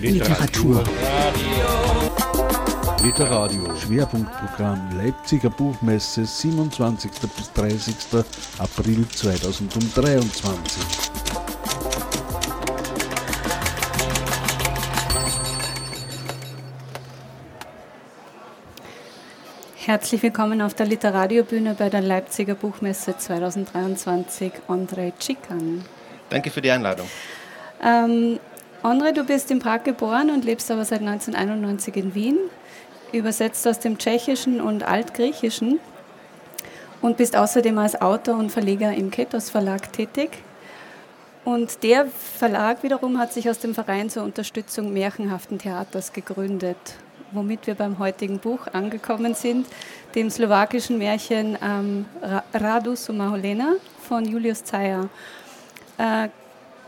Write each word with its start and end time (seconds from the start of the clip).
Literatur. 0.00 0.82
Literadio. 3.02 3.76
Schwerpunktprogramm 3.76 4.96
Leipziger 4.96 5.50
Buchmesse 5.50 6.24
27. 6.24 7.10
bis 7.36 7.52
30. 7.52 7.94
April 8.58 9.06
2023. 9.08 10.82
Herzlich 19.76 20.22
willkommen 20.22 20.62
auf 20.62 20.74
der 20.74 20.86
Literariobühne 20.86 21.74
bei 21.74 21.90
der 21.90 22.00
Leipziger 22.00 22.54
Buchmesse 22.54 23.16
2023, 23.16 24.52
André 24.68 25.12
Tschikan. 25.18 25.84
Danke 26.30 26.50
für 26.50 26.62
die 26.62 26.70
Einladung. 26.70 27.06
Ähm, 27.82 28.40
André, 28.84 29.12
du 29.12 29.24
bist 29.24 29.50
in 29.50 29.60
Prag 29.60 29.82
geboren 29.82 30.28
und 30.28 30.44
lebst 30.44 30.70
aber 30.70 30.84
seit 30.84 31.00
1991 31.00 31.96
in 31.96 32.14
Wien, 32.14 32.36
übersetzt 33.12 33.66
aus 33.66 33.78
dem 33.80 33.96
Tschechischen 33.96 34.60
und 34.60 34.82
Altgriechischen 34.82 35.80
und 37.00 37.16
bist 37.16 37.34
außerdem 37.34 37.78
als 37.78 37.98
Autor 38.02 38.36
und 38.36 38.52
Verleger 38.52 38.92
im 38.92 39.10
Ketos 39.10 39.48
Verlag 39.48 39.90
tätig. 39.94 40.42
Und 41.46 41.82
der 41.82 42.06
Verlag 42.06 42.82
wiederum 42.82 43.18
hat 43.18 43.32
sich 43.32 43.48
aus 43.48 43.58
dem 43.58 43.74
Verein 43.74 44.10
zur 44.10 44.22
Unterstützung 44.22 44.92
märchenhaften 44.92 45.58
Theaters 45.58 46.12
gegründet 46.12 46.76
womit 47.32 47.66
wir 47.66 47.74
beim 47.74 47.98
heutigen 47.98 48.38
Buch 48.38 48.68
angekommen 48.72 49.34
sind, 49.34 49.66
dem 50.14 50.30
slowakischen 50.30 50.98
Märchen 50.98 51.58
ähm, 51.60 52.06
Radu 52.52 52.94
Sumaholena 52.94 53.72
von 54.06 54.24
Julius 54.24 54.62
Zeyer. 54.62 55.08
Äh, 55.98 56.28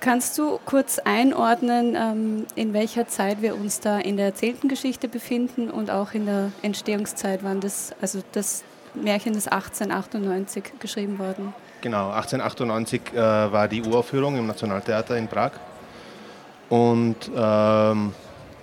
kannst 0.01 0.39
du 0.39 0.59
kurz 0.65 0.99
einordnen, 0.99 1.97
ähm, 1.97 2.47
in 2.55 2.73
welcher 2.73 3.09
Zeit 3.09 3.43
wir 3.43 3.55
uns 3.55 3.80
da 3.80 3.99
in 3.99 4.16
der 4.16 4.27
erzählten 4.27 4.69
Geschichte 4.69 5.09
befinden 5.09 5.71
und 5.71 5.91
auch 5.91 6.13
in 6.13 6.27
der 6.27 6.53
Entstehungszeit, 6.63 7.41
wann 7.43 7.61
das, 7.61 7.95
also 8.01 8.21
das 8.33 8.65
Märchen 8.95 9.35
ist 9.35 9.51
1898 9.53 10.65
geschrieben 10.79 11.19
worden? 11.19 11.55
Genau, 11.80 12.11
1898 12.11 13.01
äh, 13.13 13.16
war 13.16 13.69
die 13.69 13.83
Uraufführung 13.83 14.37
im 14.37 14.47
Nationaltheater 14.47 15.16
in 15.16 15.29
Prag. 15.29 15.53
Und 16.69 17.31
ähm, 17.37 18.13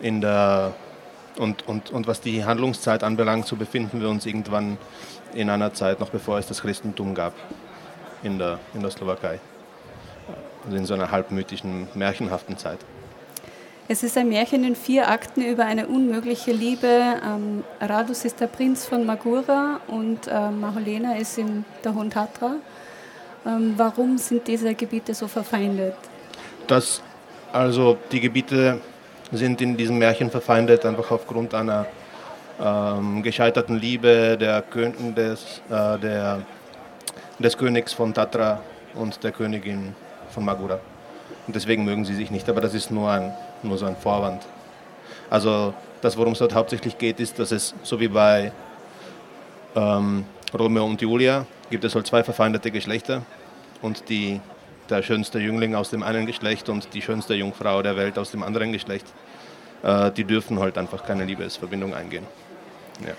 in 0.01 0.19
der 0.19 0.73
und, 1.37 1.67
und, 1.67 1.89
und 1.91 2.07
was 2.07 2.21
die 2.21 2.45
Handlungszeit 2.45 3.03
anbelangt, 3.03 3.47
so 3.47 3.55
befinden 3.55 4.01
wir 4.01 4.09
uns 4.09 4.25
irgendwann 4.25 4.77
in 5.33 5.49
einer 5.49 5.73
Zeit, 5.73 5.99
noch 5.99 6.09
bevor 6.09 6.37
es 6.37 6.47
das 6.47 6.61
Christentum 6.61 7.15
gab 7.15 7.33
in 8.21 8.37
der, 8.37 8.59
in 8.73 8.81
der 8.81 8.91
Slowakei. 8.91 9.39
Also 10.65 10.77
in 10.77 10.85
so 10.85 10.93
einer 10.93 11.11
halbmythischen, 11.11 11.87
märchenhaften 11.93 12.57
Zeit. 12.57 12.79
Es 13.89 14.01
ist 14.01 14.17
ein 14.17 14.29
Märchen 14.29 14.63
in 14.63 14.75
vier 14.77 15.09
Akten 15.09 15.41
über 15.41 15.65
eine 15.65 15.87
unmögliche 15.87 16.53
Liebe. 16.53 16.87
Ähm, 16.87 17.65
Radus 17.81 18.23
ist 18.23 18.39
der 18.39 18.47
Prinz 18.47 18.85
von 18.85 19.05
Magura 19.05 19.81
und 19.87 20.27
äh, 20.27 20.49
Maholena 20.51 21.17
ist 21.17 21.37
in 21.37 21.65
der 21.83 21.93
Hohen 21.93 22.09
Tatra. 22.09 22.55
Ähm, 23.45 23.73
warum 23.75 24.17
sind 24.17 24.47
diese 24.47 24.73
Gebiete 24.73 25.13
so 25.13 25.27
verfeindet? 25.27 25.95
Das, 26.65 27.01
also 27.51 27.97
die 28.09 28.21
Gebiete 28.21 28.79
sind 29.33 29.61
in 29.61 29.75
diesem 29.75 29.97
Märchen 29.97 30.31
verfeindet, 30.31 30.85
einfach 30.85 31.11
aufgrund 31.11 31.53
einer 31.53 31.85
ähm, 32.63 33.21
gescheiterten 33.21 33.77
Liebe 33.77 34.37
der, 34.39 34.61
des, 34.61 35.61
äh, 35.69 35.99
der, 35.99 36.41
des 37.37 37.57
Königs 37.57 37.91
von 37.91 38.13
Tatra 38.13 38.61
und 38.95 39.21
der 39.25 39.33
Königin 39.33 39.93
von 40.33 40.45
Magura. 40.45 40.79
Und 41.47 41.55
deswegen 41.55 41.83
mögen 41.85 42.05
sie 42.05 42.15
sich 42.15 42.31
nicht, 42.31 42.49
aber 42.49 42.61
das 42.61 42.73
ist 42.73 42.91
nur, 42.91 43.09
ein, 43.09 43.33
nur 43.63 43.77
so 43.77 43.85
ein 43.85 43.95
Vorwand. 43.95 44.43
Also 45.29 45.73
das, 46.01 46.17
worum 46.17 46.33
es 46.33 46.39
dort 46.39 46.53
hauptsächlich 46.53 46.97
geht, 46.97 47.19
ist, 47.19 47.39
dass 47.39 47.51
es 47.51 47.73
so 47.83 47.99
wie 47.99 48.07
bei 48.07 48.51
ähm, 49.75 50.25
Romeo 50.53 50.85
und 50.85 51.01
Julia 51.01 51.45
gibt 51.69 51.83
es 51.83 51.95
halt 51.95 52.07
zwei 52.07 52.23
verfeindete 52.23 52.71
Geschlechter 52.71 53.23
und 53.81 54.09
die 54.09 54.39
der 54.89 55.01
schönste 55.01 55.39
Jüngling 55.39 55.75
aus 55.75 55.89
dem 55.89 56.03
einen 56.03 56.25
Geschlecht 56.25 56.69
und 56.69 56.93
die 56.93 57.01
schönste 57.01 57.33
Jungfrau 57.33 57.81
der 57.81 57.95
Welt 57.95 58.19
aus 58.19 58.31
dem 58.31 58.43
anderen 58.43 58.71
Geschlecht, 58.71 59.05
äh, 59.81 60.11
die 60.11 60.23
dürfen 60.23 60.59
halt 60.59 60.77
einfach 60.77 61.05
keine 61.05 61.25
Liebesverbindung 61.25 61.93
eingehen. 61.93 62.25
Ja. 63.05 63.13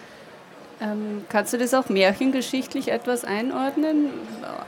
Ähm, 0.86 1.24
kannst 1.28 1.52
du 1.52 1.58
das 1.58 1.72
auch 1.72 1.88
märchengeschichtlich 1.88 2.88
etwas 2.88 3.24
einordnen 3.24 4.10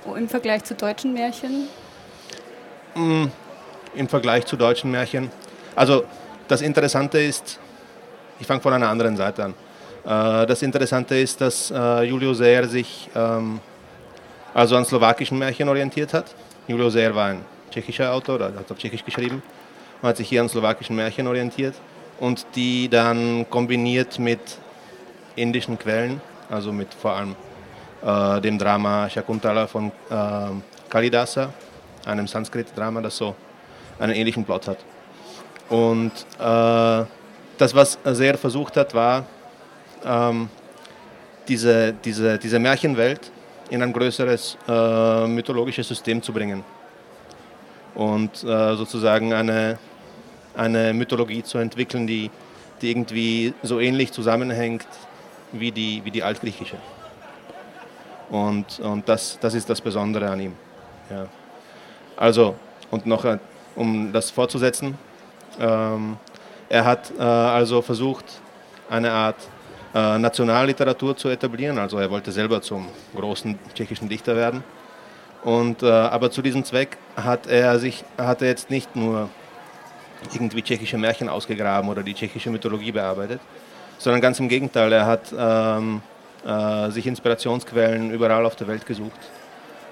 äh, 0.06 0.18
im 0.18 0.28
Vergleich 0.28 0.64
zu 0.64 0.74
deutschen 0.74 1.12
Märchen? 1.12 1.68
Im 2.96 4.08
Vergleich 4.08 4.46
zu 4.46 4.56
deutschen 4.56 4.90
Märchen. 4.90 5.30
Also 5.74 6.04
das 6.48 6.62
Interessante 6.62 7.18
ist, 7.18 7.58
ich 8.40 8.46
fange 8.46 8.60
von 8.60 8.72
einer 8.72 8.88
anderen 8.88 9.16
Seite 9.16 9.44
an. 9.44 9.54
Äh, 10.06 10.46
das 10.46 10.62
Interessante 10.62 11.16
ist, 11.16 11.40
dass 11.40 11.70
äh, 11.70 12.02
Julio 12.04 12.32
Seher 12.32 12.66
sich 12.68 13.10
ähm, 13.14 13.60
also 14.54 14.76
an 14.76 14.84
slowakischen 14.84 15.38
Märchen 15.38 15.68
orientiert 15.68 16.14
hat 16.14 16.34
Julio 16.68 16.90
Ser 16.90 17.14
war 17.14 17.26
ein 17.26 17.44
tschechischer 17.70 18.12
Autor, 18.12 18.38
der 18.38 18.54
hat 18.54 18.70
auf 18.70 18.78
Tschechisch 18.78 19.04
geschrieben 19.04 19.40
und 20.02 20.08
hat 20.08 20.16
sich 20.16 20.28
hier 20.28 20.40
an 20.40 20.48
slowakischen 20.48 20.96
Märchen 20.96 21.26
orientiert 21.28 21.74
und 22.18 22.44
die 22.56 22.88
dann 22.88 23.46
kombiniert 23.50 24.18
mit 24.18 24.40
indischen 25.36 25.78
Quellen, 25.78 26.20
also 26.50 26.72
mit 26.72 26.92
vor 26.94 27.12
allem 27.12 27.36
äh, 28.04 28.40
dem 28.40 28.58
Drama 28.58 29.08
Shakuntala 29.08 29.66
von 29.68 29.92
Kalidasa, 30.88 31.52
einem 32.06 32.26
Sanskrit-Drama, 32.26 33.00
das 33.00 33.16
so 33.16 33.34
einen 33.98 34.14
ähnlichen 34.14 34.44
Plot 34.44 34.68
hat. 34.68 34.78
Und 35.68 36.12
äh, 36.38 37.04
das, 37.58 37.74
was 37.74 37.98
Ser 38.04 38.38
versucht 38.38 38.76
hat, 38.76 38.94
war, 38.94 39.24
ähm, 40.04 40.48
diese, 41.48 41.92
diese, 41.92 42.38
diese 42.38 42.58
Märchenwelt 42.58 43.30
in 43.70 43.82
ein 43.82 43.92
größeres 43.92 44.56
äh, 44.68 45.26
mythologisches 45.26 45.88
System 45.88 46.22
zu 46.22 46.32
bringen 46.32 46.64
und 47.94 48.44
äh, 48.44 48.76
sozusagen 48.76 49.32
eine, 49.32 49.78
eine 50.56 50.92
Mythologie 50.92 51.42
zu 51.42 51.58
entwickeln, 51.58 52.06
die, 52.06 52.30
die 52.80 52.90
irgendwie 52.90 53.54
so 53.62 53.80
ähnlich 53.80 54.12
zusammenhängt 54.12 54.86
wie 55.52 55.72
die, 55.72 56.04
wie 56.04 56.10
die 56.10 56.22
altgriechische. 56.22 56.76
Und, 58.28 58.80
und 58.80 59.08
das, 59.08 59.38
das 59.40 59.54
ist 59.54 59.70
das 59.70 59.80
Besondere 59.80 60.28
an 60.28 60.40
ihm. 60.40 60.52
Ja. 61.10 61.26
Also, 62.16 62.54
und 62.90 63.06
noch, 63.06 63.24
äh, 63.24 63.38
um 63.74 64.12
das 64.12 64.30
fortzusetzen, 64.30 64.96
ähm, 65.60 66.16
er 66.68 66.84
hat 66.84 67.12
äh, 67.18 67.22
also 67.22 67.82
versucht, 67.82 68.24
eine 68.88 69.12
Art 69.12 69.36
äh, 69.94 70.18
Nationalliteratur 70.18 71.16
zu 71.16 71.28
etablieren. 71.28 71.78
Also 71.78 71.98
er 71.98 72.10
wollte 72.10 72.32
selber 72.32 72.60
zum 72.60 72.88
großen 73.14 73.58
tschechischen 73.74 74.08
Dichter 74.08 74.34
werden. 74.34 74.64
Und, 75.44 75.82
äh, 75.82 75.86
aber 75.90 76.30
zu 76.30 76.42
diesem 76.42 76.64
Zweck 76.64 76.96
hat 77.16 77.46
er, 77.46 77.78
sich, 77.78 78.04
hat 78.18 78.42
er 78.42 78.48
jetzt 78.48 78.70
nicht 78.70 78.96
nur 78.96 79.28
irgendwie 80.32 80.62
tschechische 80.62 80.98
Märchen 80.98 81.28
ausgegraben 81.28 81.88
oder 81.88 82.02
die 82.02 82.14
tschechische 82.14 82.50
Mythologie 82.50 82.92
bearbeitet, 82.92 83.40
sondern 83.98 84.20
ganz 84.20 84.40
im 84.40 84.48
Gegenteil, 84.48 84.92
er 84.92 85.06
hat 85.06 85.32
ähm, 85.38 86.02
äh, 86.44 86.90
sich 86.90 87.06
Inspirationsquellen 87.06 88.10
überall 88.10 88.44
auf 88.44 88.56
der 88.56 88.66
Welt 88.66 88.86
gesucht 88.86 89.20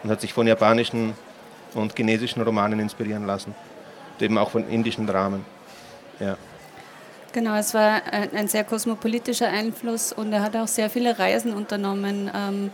und 0.03 0.11
hat 0.11 0.21
sich 0.21 0.33
von 0.33 0.47
japanischen 0.47 1.15
und 1.75 1.97
chinesischen 1.97 2.43
Romanen 2.43 2.81
inspirieren 2.81 3.27
lassen, 3.27 3.55
eben 4.21 4.39
auch 4.39 4.51
von 4.51 4.69
indischen 4.69 5.07
Dramen. 5.07 5.45
Ja. 6.21 6.37
Genau, 7.33 7.57
es 7.57 7.75
war 7.75 8.01
ein, 8.12 8.31
ein, 8.33 8.49
sehr 8.49 8.62
kosmopolitischer 8.62 9.49
Einfluss 9.49 10.13
und 10.13 10.33
er 10.33 10.43
hat 10.43 10.55
auch 10.55 10.69
sehr 10.69 10.89
viele 10.89 11.19
Reisen 11.19 11.53
unternommen. 11.53 12.31
Ähm, 12.33 12.71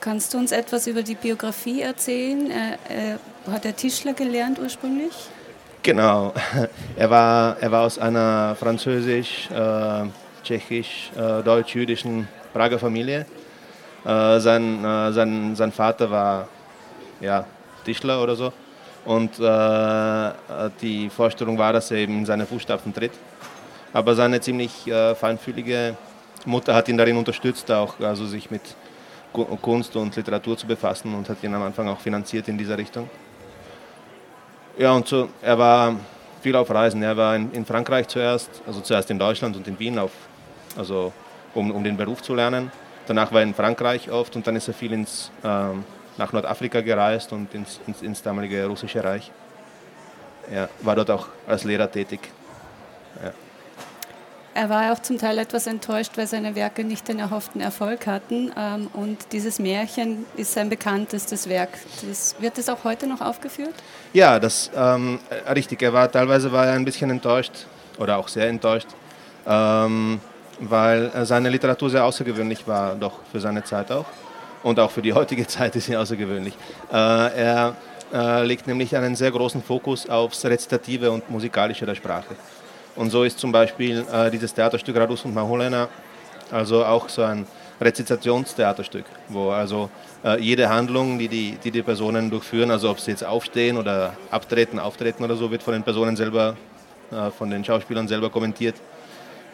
kannst 0.00 0.34
du 0.34 0.38
uns 0.38 0.52
etwas 0.52 0.86
über 0.86 1.02
die 1.02 1.14
Biografie 1.14 1.80
erzählen? 1.80 2.50
Er, 2.50 2.78
er, 2.94 3.52
hat 3.52 3.64
er 3.64 3.74
Tischler 3.74 4.12
gelernt 4.12 4.58
ursprünglich? 4.58 5.14
Genau, 5.82 6.34
er 6.96 7.08
war, 7.08 7.56
er 7.58 7.72
war 7.72 7.86
aus 7.86 7.98
einer 7.98 8.54
französisch, 8.56 9.48
äh, 9.50 10.04
tschechisch, 10.44 11.10
äh, 11.16 11.42
deutsch-jüdischen 11.42 12.28
Prager 12.52 12.78
Familie. 12.78 13.24
Äh, 14.04 14.40
sein, 14.40 14.84
äh, 14.84 15.12
sein, 15.12 15.56
sein 15.56 15.72
Vater 15.72 16.10
war 16.10 16.48
ja, 17.20 17.44
Tischler 17.84 18.22
oder 18.22 18.36
so 18.36 18.52
und 19.04 19.38
äh, 19.38 20.30
die 20.80 21.08
Vorstellung 21.10 21.58
war, 21.58 21.72
dass 21.72 21.90
er 21.90 21.98
eben 21.98 22.18
in 22.18 22.26
seine 22.26 22.46
Fußstapfen 22.46 22.92
tritt. 22.92 23.12
Aber 23.92 24.14
seine 24.14 24.40
ziemlich 24.40 24.86
äh, 24.86 25.14
feinfühlige 25.14 25.96
Mutter 26.44 26.74
hat 26.74 26.88
ihn 26.88 26.96
darin 26.96 27.16
unterstützt, 27.16 27.70
auch 27.70 27.98
also 28.00 28.26
sich 28.26 28.50
mit 28.50 28.62
Kunst 29.62 29.94
und 29.96 30.14
Literatur 30.16 30.56
zu 30.56 30.66
befassen 30.66 31.14
und 31.14 31.28
hat 31.28 31.42
ihn 31.42 31.54
am 31.54 31.62
Anfang 31.62 31.88
auch 31.88 32.00
finanziert 32.00 32.48
in 32.48 32.58
dieser 32.58 32.76
Richtung. 32.76 33.08
Ja, 34.78 34.92
und 34.92 35.06
so, 35.06 35.28
er 35.42 35.58
war 35.58 35.96
viel 36.40 36.56
auf 36.56 36.70
Reisen. 36.70 37.02
Er 37.02 37.16
war 37.16 37.36
in, 37.36 37.52
in 37.52 37.64
Frankreich 37.64 38.08
zuerst, 38.08 38.50
also 38.66 38.80
zuerst 38.80 39.10
in 39.10 39.18
Deutschland 39.18 39.56
und 39.56 39.66
in 39.68 39.78
Wien, 39.78 39.98
auf, 39.98 40.12
also 40.76 41.12
um, 41.54 41.70
um 41.70 41.84
den 41.84 41.96
Beruf 41.96 42.22
zu 42.22 42.34
lernen. 42.34 42.70
Danach 43.06 43.32
war 43.32 43.40
er 43.40 43.46
in 43.46 43.54
Frankreich 43.54 44.10
oft 44.10 44.36
und 44.36 44.46
dann 44.46 44.56
ist 44.56 44.68
er 44.68 44.74
viel 44.74 44.92
ins 44.92 45.30
ähm, 45.44 45.84
nach 46.16 46.32
Nordafrika 46.32 46.80
gereist 46.80 47.32
und 47.32 47.52
ins, 47.54 47.80
ins, 47.86 48.02
ins 48.02 48.22
damalige 48.22 48.66
russische 48.66 49.02
Reich. 49.02 49.30
ja, 50.52 50.68
war 50.82 50.96
dort 50.96 51.10
auch 51.10 51.28
als 51.46 51.64
Lehrer 51.64 51.90
tätig. 51.90 52.20
Ja. 53.22 53.32
Er 54.52 54.68
war 54.68 54.92
auch 54.92 54.98
zum 54.98 55.16
Teil 55.16 55.38
etwas 55.38 55.68
enttäuscht, 55.68 56.12
weil 56.16 56.26
seine 56.26 56.56
Werke 56.56 56.82
nicht 56.82 57.06
den 57.06 57.20
erhofften 57.20 57.60
Erfolg 57.60 58.06
hatten. 58.08 58.50
Ähm, 58.56 58.88
und 58.92 59.32
dieses 59.32 59.60
Märchen 59.60 60.26
ist 60.36 60.54
sein 60.54 60.68
bekanntestes 60.68 61.48
Werk. 61.48 61.70
Das, 62.06 62.34
wird 62.40 62.58
es 62.58 62.68
auch 62.68 62.82
heute 62.82 63.06
noch 63.06 63.20
aufgeführt? 63.20 63.74
Ja, 64.12 64.40
das 64.40 64.70
ähm, 64.74 65.20
richtig. 65.54 65.82
Er 65.82 65.92
war 65.92 66.10
teilweise 66.10 66.50
war 66.50 66.66
er 66.66 66.72
ein 66.72 66.84
bisschen 66.84 67.10
enttäuscht 67.10 67.66
oder 67.96 68.18
auch 68.18 68.26
sehr 68.26 68.48
enttäuscht, 68.48 68.88
ähm, 69.46 70.20
weil 70.58 71.12
seine 71.24 71.48
Literatur 71.48 71.88
sehr 71.88 72.04
außergewöhnlich 72.04 72.66
war, 72.66 72.96
doch 72.96 73.20
für 73.30 73.38
seine 73.38 73.62
Zeit 73.62 73.92
auch 73.92 74.06
und 74.62 74.78
auch 74.78 74.90
für 74.90 75.02
die 75.02 75.12
heutige 75.12 75.46
Zeit 75.46 75.76
ist 75.76 75.86
sie 75.86 75.96
außergewöhnlich. 75.96 76.54
Äh, 76.92 76.94
er 76.94 77.76
äh, 78.12 78.44
legt 78.44 78.66
nämlich 78.66 78.96
einen 78.96 79.16
sehr 79.16 79.30
großen 79.30 79.62
Fokus 79.62 80.08
aufs 80.08 80.44
Rezitative 80.44 81.10
und 81.10 81.30
Musikalische 81.30 81.86
der 81.86 81.94
Sprache. 81.94 82.34
Und 82.96 83.10
so 83.10 83.24
ist 83.24 83.38
zum 83.38 83.52
Beispiel 83.52 84.04
äh, 84.12 84.30
dieses 84.30 84.52
Theaterstück 84.52 84.96
Radus 84.96 85.24
und 85.24 85.34
Mahulena 85.34 85.88
also 86.50 86.84
auch 86.84 87.08
so 87.08 87.22
ein 87.22 87.46
Rezitationstheaterstück, 87.80 89.04
wo 89.28 89.50
also 89.50 89.88
äh, 90.24 90.38
jede 90.40 90.68
Handlung, 90.68 91.18
die 91.18 91.28
die, 91.28 91.56
die 91.62 91.70
die 91.70 91.82
Personen 91.82 92.30
durchführen, 92.30 92.70
also 92.70 92.90
ob 92.90 93.00
sie 93.00 93.12
jetzt 93.12 93.24
aufstehen 93.24 93.78
oder 93.78 94.14
abtreten, 94.30 94.78
auftreten 94.78 95.24
oder 95.24 95.36
so, 95.36 95.50
wird 95.50 95.62
von 95.62 95.72
den 95.72 95.82
Personen 95.82 96.16
selber, 96.16 96.56
äh, 97.10 97.30
von 97.30 97.48
den 97.50 97.64
Schauspielern 97.64 98.06
selber 98.06 98.28
kommentiert, 98.28 98.74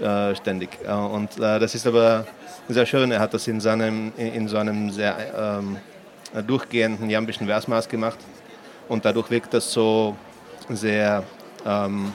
äh, 0.00 0.34
ständig. 0.34 0.70
Äh, 0.84 0.92
und 0.92 1.36
äh, 1.38 1.58
das 1.58 1.74
ist 1.74 1.86
aber 1.86 2.26
sehr 2.68 2.86
schön. 2.86 3.10
Er 3.12 3.20
hat 3.20 3.34
das 3.34 3.46
in, 3.48 3.60
seinem, 3.60 4.12
in 4.16 4.48
so 4.48 4.56
einem 4.56 4.90
sehr 4.90 5.16
ähm, 5.36 5.76
durchgehenden 6.46 7.08
jambischen 7.08 7.46
Versmaß 7.46 7.88
gemacht 7.88 8.18
und 8.88 9.04
dadurch 9.04 9.30
wirkt 9.30 9.54
das 9.54 9.72
so 9.72 10.16
sehr 10.68 11.22
ähm, 11.64 12.12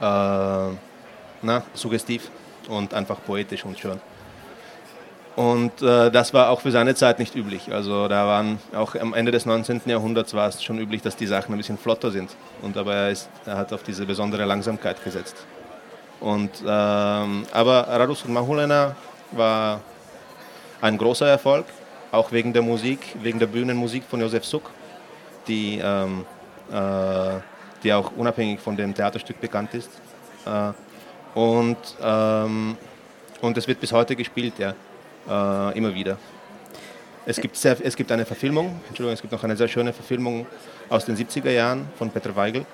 äh, 0.00 0.74
na, 1.42 1.62
suggestiv 1.74 2.30
und 2.68 2.94
einfach 2.94 3.18
poetisch 3.24 3.64
und 3.64 3.78
schön. 3.78 4.00
Und 5.36 5.80
äh, 5.80 6.10
das 6.10 6.34
war 6.34 6.50
auch 6.50 6.60
für 6.60 6.70
seine 6.70 6.94
Zeit 6.94 7.18
nicht 7.18 7.34
üblich. 7.34 7.72
Also 7.72 8.08
da 8.08 8.26
waren 8.26 8.58
auch 8.74 8.94
am 8.94 9.14
Ende 9.14 9.32
des 9.32 9.46
19. 9.46 9.82
Jahrhunderts 9.86 10.34
war 10.34 10.48
es 10.48 10.62
schon 10.62 10.78
üblich, 10.78 11.02
dass 11.02 11.16
die 11.16 11.26
Sachen 11.26 11.54
ein 11.54 11.56
bisschen 11.56 11.78
flotter 11.78 12.10
sind. 12.10 12.36
Und 12.62 12.76
aber 12.76 12.94
er, 12.94 13.10
ist, 13.10 13.30
er 13.46 13.56
hat 13.56 13.72
auf 13.72 13.82
diese 13.82 14.04
besondere 14.04 14.44
Langsamkeit 14.44 15.02
gesetzt. 15.02 15.36
Und, 16.20 16.50
ähm, 16.66 17.46
aber 17.52 17.88
Radus 17.88 18.24
und 18.24 18.32
Mahulena 18.32 18.94
war 19.32 19.80
ein 20.80 20.98
großer 20.98 21.26
Erfolg, 21.26 21.66
auch 22.12 22.30
wegen 22.32 22.52
der 22.52 22.62
Musik, 22.62 23.00
wegen 23.22 23.38
der 23.38 23.46
Bühnenmusik 23.46 24.04
von 24.04 24.20
Josef 24.20 24.44
Suk, 24.44 24.70
die 25.46 25.80
ähm, 25.82 26.26
äh, 26.70 27.40
die 27.82 27.92
auch 27.92 28.12
unabhängig 28.16 28.60
von 28.60 28.76
dem 28.76 28.94
Theaterstück 28.94 29.40
bekannt 29.40 29.74
ist. 29.74 29.90
Äh, 30.46 30.72
und, 31.38 31.78
ähm, 32.02 32.76
und 33.40 33.56
es 33.56 33.66
wird 33.66 33.80
bis 33.80 33.92
heute 33.92 34.16
gespielt, 34.16 34.54
ja, 34.58 34.74
äh, 35.28 35.78
immer 35.78 35.94
wieder. 35.94 36.18
Es 37.26 37.40
gibt, 37.40 37.56
sehr, 37.56 37.76
es 37.82 37.96
gibt 37.96 38.10
eine 38.10 38.24
Verfilmung, 38.24 38.80
Entschuldigung, 38.88 39.12
es 39.14 39.20
gibt 39.20 39.32
noch 39.32 39.44
eine 39.44 39.56
sehr 39.56 39.68
schöne 39.68 39.92
Verfilmung 39.92 40.46
aus 40.88 41.04
den 41.04 41.16
70er 41.16 41.50
Jahren 41.50 41.88
von 41.96 42.10
Peter 42.10 42.34
Weigel. 42.34 42.64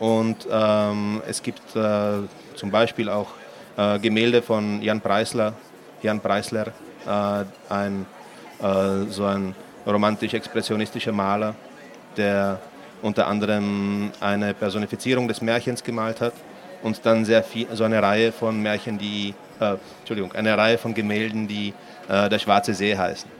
Und 0.00 0.48
ähm, 0.50 1.22
es 1.28 1.42
gibt 1.42 1.76
äh, 1.76 2.12
zum 2.56 2.70
Beispiel 2.70 3.10
auch 3.10 3.28
äh, 3.76 3.98
Gemälde 3.98 4.40
von 4.40 4.80
Jan 4.82 5.00
Preisler, 5.00 5.52
Jan 6.02 6.20
Preisler, 6.20 6.68
äh, 7.06 7.44
ein, 7.68 8.06
äh, 8.62 9.10
so 9.10 9.26
ein 9.26 9.54
romantisch-expressionistischer 9.86 11.12
Maler, 11.12 11.54
der 12.16 12.58
unter 13.02 13.26
anderem 13.26 14.10
eine 14.20 14.54
Personifizierung 14.54 15.28
des 15.28 15.42
Märchens 15.42 15.84
gemalt 15.84 16.22
hat 16.22 16.32
und 16.82 17.04
dann 17.04 17.26
sehr 17.26 17.42
viel, 17.42 17.66
so 17.74 17.84
eine 17.84 18.02
Reihe 18.02 18.32
von 18.32 18.60
Märchen, 18.60 18.96
die, 18.96 19.34
äh, 19.60 19.76
Entschuldigung, 20.00 20.32
eine 20.32 20.56
Reihe 20.56 20.78
von 20.78 20.94
Gemälden, 20.94 21.46
die 21.46 21.74
äh, 22.08 22.30
der 22.30 22.38
Schwarze 22.38 22.72
See 22.72 22.96
heißen. 22.96 23.30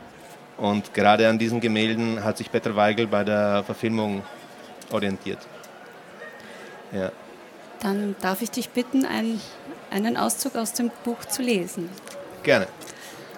Und 0.58 0.92
gerade 0.92 1.26
an 1.26 1.38
diesen 1.38 1.58
Gemälden 1.58 2.22
hat 2.22 2.36
sich 2.36 2.52
Peter 2.52 2.76
Weigel 2.76 3.06
bei 3.06 3.24
der 3.24 3.62
Verfilmung 3.64 4.22
orientiert. 4.92 5.38
Ja. 6.92 7.12
Dann 7.80 8.14
darf 8.20 8.42
ich 8.42 8.50
dich 8.50 8.70
bitten, 8.70 9.04
ein, 9.04 9.40
einen 9.90 10.16
Auszug 10.16 10.56
aus 10.56 10.72
dem 10.72 10.90
Buch 11.04 11.24
zu 11.24 11.42
lesen. 11.42 11.88
Gerne. 12.42 12.66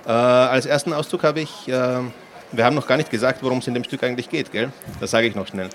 Äh, 0.06 0.10
als 0.10 0.66
ersten 0.66 0.92
Auszug 0.92 1.22
habe 1.22 1.40
ich, 1.40 1.68
äh, 1.68 2.00
wir 2.52 2.64
haben 2.64 2.74
noch 2.74 2.86
gar 2.86 2.96
nicht 2.96 3.10
gesagt, 3.10 3.42
worum 3.42 3.58
es 3.58 3.66
in 3.68 3.74
dem 3.74 3.84
Stück 3.84 4.02
eigentlich 4.02 4.28
geht, 4.28 4.50
gell? 4.50 4.72
Das 5.00 5.10
sage 5.10 5.26
ich 5.28 5.34
noch 5.34 5.46
schnell. 5.46 5.68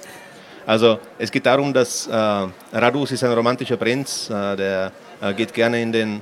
Also 0.66 1.00
es 1.18 1.32
geht 1.32 1.46
darum, 1.46 1.74
dass 1.74 2.08
äh, 2.08 2.12
Radus 2.12 3.12
ist 3.12 3.24
ein 3.24 3.32
romantischer 3.32 3.78
Prinz, 3.78 4.30
äh, 4.30 4.56
der 4.58 4.92
äh, 5.22 5.34
geht 5.34 5.54
gerne 5.54 5.82
in 5.82 5.94
den, 5.94 6.22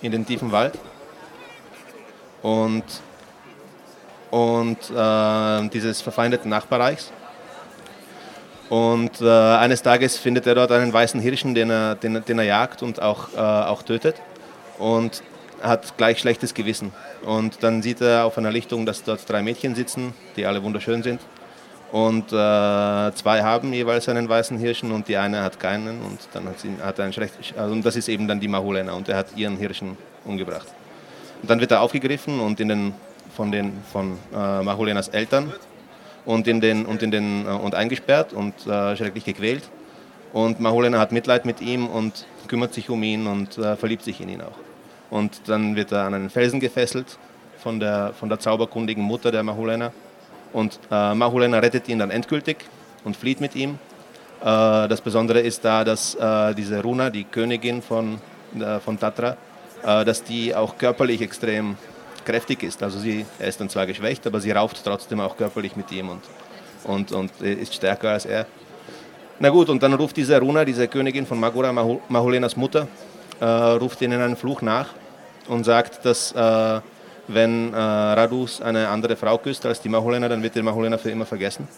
in 0.00 0.10
den 0.10 0.26
tiefen 0.26 0.50
Wald 0.50 0.76
und, 2.42 2.82
und 4.30 4.78
äh, 4.90 5.68
dieses 5.68 6.00
verfeindeten 6.00 6.50
Nachbarreichs. 6.50 7.12
Und 8.72 9.20
äh, 9.20 9.26
eines 9.28 9.82
Tages 9.82 10.16
findet 10.16 10.46
er 10.46 10.54
dort 10.54 10.72
einen 10.72 10.94
weißen 10.94 11.20
Hirschen, 11.20 11.54
den 11.54 11.68
er, 11.68 11.94
den, 11.94 12.24
den 12.24 12.38
er 12.38 12.44
jagt 12.46 12.82
und 12.82 13.02
auch, 13.02 13.28
äh, 13.34 13.38
auch 13.38 13.82
tötet 13.82 14.16
und 14.78 15.22
hat 15.62 15.98
gleich 15.98 16.20
schlechtes 16.20 16.54
Gewissen. 16.54 16.90
Und 17.22 17.62
dann 17.62 17.82
sieht 17.82 18.00
er 18.00 18.24
auf 18.24 18.38
einer 18.38 18.50
Lichtung, 18.50 18.86
dass 18.86 19.04
dort 19.04 19.28
drei 19.28 19.42
Mädchen 19.42 19.74
sitzen, 19.74 20.14
die 20.36 20.46
alle 20.46 20.62
wunderschön 20.62 21.02
sind 21.02 21.20
und 21.90 22.28
äh, 22.28 23.12
zwei 23.12 23.42
haben 23.42 23.74
jeweils 23.74 24.08
einen 24.08 24.26
weißen 24.26 24.56
Hirschen 24.56 24.90
und 24.90 25.06
die 25.06 25.18
eine 25.18 25.42
hat 25.42 25.60
keinen 25.60 26.00
und 26.00 26.20
dann 26.32 26.48
hat, 26.48 26.58
sie, 26.58 26.70
hat 26.82 26.98
er 26.98 27.04
ein 27.04 27.12
schlechtes, 27.12 27.52
also 27.54 27.74
und 27.74 27.84
das 27.84 27.96
ist 27.96 28.08
eben 28.08 28.26
dann 28.26 28.40
die 28.40 28.48
Mahulena 28.48 28.94
und 28.94 29.06
er 29.10 29.18
hat 29.18 29.36
ihren 29.36 29.58
Hirschen 29.58 29.98
umgebracht. 30.24 30.68
Und 31.42 31.50
dann 31.50 31.60
wird 31.60 31.72
er 31.72 31.82
aufgegriffen 31.82 32.40
und 32.40 32.58
in 32.58 32.68
den, 32.68 32.94
von, 33.36 33.52
den, 33.52 33.74
von 33.92 34.18
äh, 34.34 34.62
Mahulenas 34.62 35.08
Eltern 35.08 35.52
und, 36.24 36.46
in 36.48 36.60
den, 36.60 36.86
und, 36.86 37.02
in 37.02 37.10
den, 37.10 37.46
äh, 37.46 37.50
und 37.50 37.74
eingesperrt 37.74 38.32
und 38.32 38.54
äh, 38.66 38.96
schrecklich 38.96 39.24
gequält. 39.24 39.64
Und 40.32 40.60
Mahulena 40.60 40.98
hat 40.98 41.12
Mitleid 41.12 41.44
mit 41.44 41.60
ihm 41.60 41.86
und 41.86 42.26
kümmert 42.48 42.72
sich 42.74 42.88
um 42.90 43.02
ihn 43.02 43.26
und 43.26 43.58
äh, 43.58 43.76
verliebt 43.76 44.02
sich 44.02 44.20
in 44.20 44.28
ihn 44.28 44.40
auch. 44.40 44.56
Und 45.10 45.42
dann 45.46 45.76
wird 45.76 45.92
er 45.92 46.04
an 46.04 46.14
einen 46.14 46.30
Felsen 46.30 46.58
gefesselt 46.58 47.18
von 47.58 47.78
der, 47.78 48.12
von 48.18 48.28
der 48.28 48.38
zauberkundigen 48.40 49.02
Mutter 49.02 49.30
der 49.30 49.42
Mahulena 49.42 49.92
und 50.52 50.78
äh, 50.90 51.14
Mahulena 51.14 51.58
rettet 51.58 51.88
ihn 51.88 51.98
dann 51.98 52.10
endgültig 52.10 52.58
und 53.04 53.16
flieht 53.16 53.40
mit 53.40 53.54
ihm. 53.56 53.78
Äh, 54.40 54.44
das 54.88 55.00
Besondere 55.00 55.40
ist 55.40 55.64
da, 55.64 55.84
dass 55.84 56.14
äh, 56.14 56.54
diese 56.54 56.82
Runa, 56.82 57.10
die 57.10 57.24
Königin 57.24 57.82
von, 57.82 58.18
äh, 58.58 58.78
von 58.80 58.98
Tatra, 58.98 59.36
äh, 59.84 60.04
dass 60.04 60.22
die 60.22 60.54
auch 60.54 60.76
körperlich 60.76 61.22
extrem 61.22 61.76
kräftig 62.24 62.62
ist. 62.62 62.82
Also 62.82 62.98
sie, 62.98 63.26
er 63.38 63.48
ist 63.48 63.60
dann 63.60 63.68
zwar 63.68 63.86
geschwächt, 63.86 64.26
aber 64.26 64.40
sie 64.40 64.50
rauft 64.50 64.80
trotzdem 64.84 65.20
auch 65.20 65.36
körperlich 65.36 65.76
mit 65.76 65.90
ihm 65.92 66.08
und, 66.08 66.22
und, 66.84 67.12
und 67.12 67.40
ist 67.40 67.74
stärker 67.74 68.10
als 68.10 68.26
er. 68.26 68.46
Na 69.38 69.48
gut, 69.50 69.68
und 69.68 69.82
dann 69.82 69.94
ruft 69.94 70.16
diese 70.16 70.38
Runa, 70.38 70.64
diese 70.64 70.86
Königin 70.88 71.26
von 71.26 71.38
Magura, 71.40 71.72
Mahulenas 72.08 72.56
Mutter, 72.56 72.86
äh, 73.40 73.44
ruft 73.44 74.00
ihnen 74.02 74.20
einen 74.20 74.36
Fluch 74.36 74.62
nach 74.62 74.88
und 75.48 75.64
sagt, 75.64 76.04
dass 76.04 76.32
wenn 77.28 77.72
äh, 77.72 77.76
Radus 77.76 78.60
eine 78.60 78.88
andere 78.88 79.16
Frau 79.16 79.38
küsst 79.38 79.64
als 79.66 79.80
die 79.80 79.88
Mahulena, 79.88 80.28
dann 80.28 80.42
wird 80.42 80.54
die 80.54 80.62
Mahulena 80.62 80.98
für 80.98 81.10
immer 81.10 81.26
vergessen. 81.26 81.68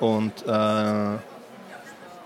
Und 0.00 0.32
äh, 0.46 0.50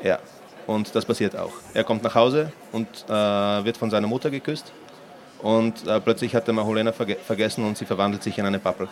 ja, 0.07 0.19
und 0.67 0.95
das 0.95 1.05
passiert 1.05 1.37
auch. 1.37 1.53
Er 1.75 1.85
kommt 1.85 2.03
nach 2.03 2.15
Hause 2.15 2.53
und 2.73 2.89
äh, 3.09 3.13
wird 3.13 3.77
von 3.77 3.91
seiner 3.91 4.07
Mutter 4.07 4.31
geküsst. 4.31 4.73
Und 5.43 5.87
äh, 5.87 6.01
plötzlich 6.01 6.35
hat 6.35 6.47
der 6.47 6.55
Mahulena 6.55 6.93
verge 6.93 7.17
vergessen 7.17 7.65
und 7.65 7.79
sie 7.79 7.87
verwandelt 7.87 8.23
sich 8.23 8.39
in 8.39 8.45
eine 8.45 8.59
Pappel. 8.59 8.89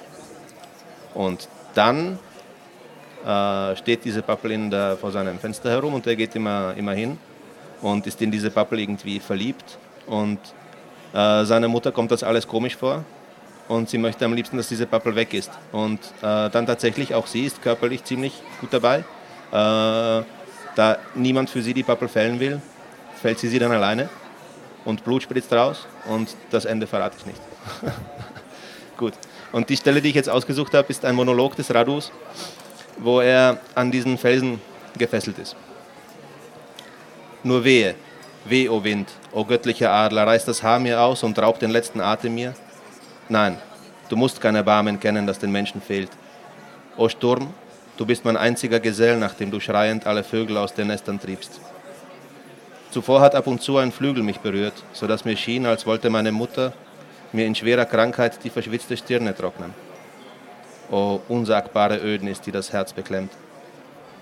Und 1.14 1.48
dann 1.74 2.18
äh, 3.24 3.76
steht 3.76 4.04
diese 4.04 4.22
Pappel 4.22 4.70
der, 4.70 4.96
vor 4.96 5.10
seinem 5.10 5.38
Fenster 5.38 5.70
herum 5.70 5.94
und 5.94 6.06
er 6.06 6.16
geht 6.16 6.34
immer, 6.34 6.74
immer 6.76 6.92
hin 6.92 7.18
und 7.82 8.06
ist 8.06 8.20
in 8.22 8.30
diese 8.30 8.50
Pappel 8.50 8.80
irgendwie 8.80 9.20
verliebt. 9.20 9.78
Und 10.06 10.38
äh, 11.12 11.44
seiner 11.44 11.68
Mutter 11.68 11.92
kommt 11.92 12.10
das 12.10 12.22
alles 12.22 12.48
komisch 12.48 12.76
vor 12.76 13.04
und 13.68 13.90
sie 13.90 13.98
möchte 13.98 14.24
am 14.24 14.32
liebsten, 14.32 14.56
dass 14.56 14.68
diese 14.68 14.86
Pappel 14.86 15.14
weg 15.14 15.34
ist. 15.34 15.50
Und 15.72 16.00
äh, 16.22 16.48
dann 16.48 16.66
tatsächlich, 16.66 17.14
auch 17.14 17.26
sie 17.26 17.44
ist 17.44 17.60
körperlich 17.60 18.04
ziemlich 18.04 18.32
gut 18.60 18.72
dabei. 18.72 19.04
Äh, 19.50 20.24
da 20.74 20.96
niemand 21.14 21.50
für 21.50 21.60
sie 21.60 21.74
die 21.74 21.82
Pappel 21.82 22.08
fällen 22.08 22.40
will, 22.40 22.62
fällt 23.20 23.38
sie 23.38 23.48
sie 23.48 23.58
dann 23.58 23.72
alleine 23.72 24.08
und 24.88 25.04
Blut 25.04 25.22
spritzt 25.22 25.52
raus 25.52 25.86
und 26.08 26.34
das 26.50 26.64
Ende 26.64 26.86
verrate 26.86 27.16
ich 27.18 27.26
nicht. 27.26 27.40
gut. 28.96 29.12
Und 29.52 29.68
die 29.68 29.76
Stelle, 29.76 30.00
die 30.00 30.08
ich 30.08 30.14
jetzt 30.14 30.28
ausgesucht 30.28 30.74
habe, 30.74 30.88
ist 30.88 31.04
ein 31.04 31.14
Monolog 31.14 31.56
des 31.56 31.72
Radus, 31.72 32.10
wo 32.98 33.20
er 33.20 33.58
an 33.74 33.90
diesen 33.90 34.18
Felsen 34.18 34.60
gefesselt 34.96 35.38
ist. 35.38 35.56
Nur 37.44 37.64
wehe, 37.64 37.94
weh, 38.44 38.68
o 38.68 38.76
oh 38.76 38.84
Wind, 38.84 39.08
o 39.32 39.40
oh 39.40 39.44
göttlicher 39.44 39.90
Adler, 39.90 40.26
reiß 40.26 40.44
das 40.44 40.62
Haar 40.62 40.78
mir 40.80 41.00
aus 41.00 41.22
und 41.22 41.38
raub 41.38 41.58
den 41.58 41.70
letzten 41.70 42.00
Atem 42.00 42.34
mir 42.34 42.54
Nein, 43.28 43.58
du 44.08 44.16
musst 44.16 44.40
kein 44.40 44.54
Erbarmen 44.54 44.98
kennen, 44.98 45.26
das 45.26 45.38
den 45.38 45.52
Menschen 45.52 45.82
fehlt. 45.82 46.10
O 46.96 47.08
Sturm, 47.08 47.52
Du 47.98 48.06
bist 48.06 48.24
mein 48.24 48.36
einziger 48.36 48.78
Gesell, 48.78 49.18
nachdem 49.18 49.50
du 49.50 49.58
schreiend 49.58 50.06
alle 50.06 50.22
Vögel 50.22 50.56
aus 50.56 50.72
den 50.72 50.86
Nestern 50.86 51.18
triebst. 51.18 51.60
Zuvor 52.90 53.20
hat 53.20 53.34
ab 53.34 53.46
und 53.46 53.60
zu 53.60 53.76
ein 53.76 53.92
Flügel 53.92 54.22
mich 54.22 54.40
berührt, 54.40 54.74
so 54.92 55.06
dass 55.06 55.24
mir 55.24 55.36
schien, 55.36 55.66
als 55.66 55.86
wollte 55.86 56.08
meine 56.08 56.32
Mutter 56.32 56.72
mir 57.32 57.44
in 57.44 57.54
schwerer 57.54 57.84
Krankheit 57.84 58.42
die 58.42 58.50
verschwitzte 58.50 58.96
Stirne 58.96 59.34
trocknen. 59.34 59.74
O 60.90 61.20
unsagbare 61.28 61.98
Ödnis, 61.98 62.40
die 62.40 62.50
das 62.50 62.72
Herz 62.72 62.94
beklemmt. 62.94 63.32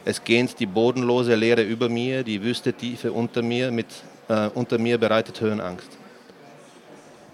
Es 0.05 0.23
gähnt 0.23 0.59
die 0.59 0.67
bodenlose 0.67 1.35
Leere 1.37 1.63
über 1.63 1.89
mir, 1.89 2.25
die 2.25 2.43
wüste 2.43 2.73
Tiefe 2.73 3.13
unter 3.13 3.43
mir, 3.43 3.71
mit, 3.71 3.87
äh, 4.29 4.49
unter 4.55 4.79
mir 4.79 4.99
bereitet 4.99 5.41
Höhenangst. 5.41 5.89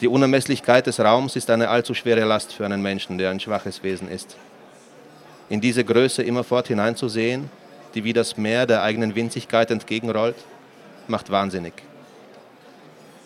Die 0.03 0.09
Unermesslichkeit 0.09 0.87
des 0.87 1.01
Raums 1.01 1.37
ist 1.37 1.49
eine 1.49 1.69
allzu 1.69 1.95
schwere 1.95 2.25
Last 2.25 2.53
für 2.53 2.67
einen 2.67 2.83
Menschen, 2.83 3.19
der 3.19 3.31
ein 3.31 3.41
schwaches 3.41 3.83
Wesen 3.83 4.09
ist. 4.09 4.37
In 5.49 5.61
diese 5.61 5.85
Größe 5.85 6.23
immerfort 6.23 6.69
hineinzusehen, 6.69 7.51
die 7.95 8.05
wie 8.05 8.13
das 8.13 8.37
Meer 8.37 8.67
der 8.67 8.83
eigenen 8.83 9.15
Winzigkeit 9.15 9.71
entgegenrollt, 9.71 10.37
macht 11.09 11.31
wahnsinnig. 11.31 11.75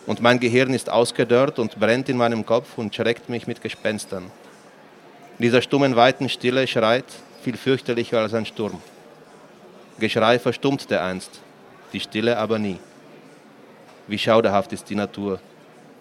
Und 0.05 0.21
mein 0.21 0.39
Gehirn 0.39 0.73
ist 0.73 0.89
ausgedörrt 0.89 1.59
und 1.59 1.79
brennt 1.79 2.07
in 2.09 2.17
meinem 2.17 2.45
Kopf 2.45 2.77
und 2.77 2.95
schreckt 2.95 3.29
mich 3.29 3.45
mit 3.45 3.61
Gespenstern. 3.61 4.31
In 5.37 5.43
dieser 5.43 5.61
stummen, 5.61 5.95
weiten 5.95 6.29
Stille 6.29 6.65
schreit 6.65 7.05
viel 7.43 7.57
fürchterlicher 7.57 8.19
als 8.19 8.33
ein 8.33 8.45
Sturm. 8.45 8.81
Geschrei 9.99 10.39
verstummt 10.39 10.89
dereinst, 10.89 11.41
die 11.93 11.99
Stille 11.99 12.37
aber 12.37 12.59
nie. 12.59 12.79
Wie 14.07 14.17
schauderhaft 14.17 14.71
ist 14.73 14.89
die 14.89 14.95
Natur, 14.95 15.39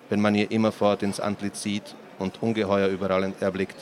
wenn 0.09 0.21
man 0.21 0.35
ihr 0.35 0.51
immerfort 0.51 1.03
ins 1.03 1.19
Antlitz 1.19 1.63
sieht 1.63 1.95
und 2.19 2.41
Ungeheuer 2.43 2.89
überall 2.89 3.33
erblickt. 3.41 3.77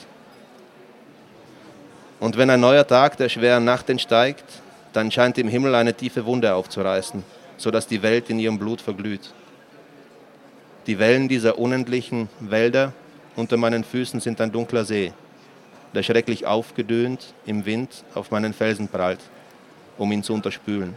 Und 2.19 2.37
wenn 2.37 2.49
ein 2.49 2.59
neuer 2.59 2.87
Tag 2.87 3.17
der 3.17 3.29
schweren 3.29 3.65
Nacht 3.65 3.89
entsteigt, 3.89 4.45
dann 4.93 5.11
scheint 5.11 5.37
im 5.37 5.47
Himmel 5.47 5.75
eine 5.75 5.93
tiefe 5.93 6.25
Wunde 6.25 6.55
aufzureißen, 6.55 7.23
sodass 7.57 7.87
die 7.87 8.01
Welt 8.01 8.29
in 8.29 8.39
ihrem 8.39 8.59
Blut 8.59 8.81
verglüht. 8.81 9.33
Die 10.87 10.99
Wellen 10.99 11.27
dieser 11.27 11.57
unendlichen 11.57 12.29
Wälder 12.39 12.93
unter 13.35 13.57
meinen 13.57 13.83
Füßen 13.83 14.19
sind 14.19 14.39
ein 14.39 14.51
dunkler 14.51 14.85
See, 14.85 15.13
der 15.93 16.03
schrecklich 16.03 16.45
aufgedöhnt 16.45 17.33
im 17.45 17.65
Wind 17.65 18.03
auf 18.13 18.31
meinen 18.31 18.53
Felsen 18.53 18.87
prallt, 18.87 19.19
um 19.97 20.11
ihn 20.11 20.23
zu 20.23 20.33
unterspülen. 20.33 20.95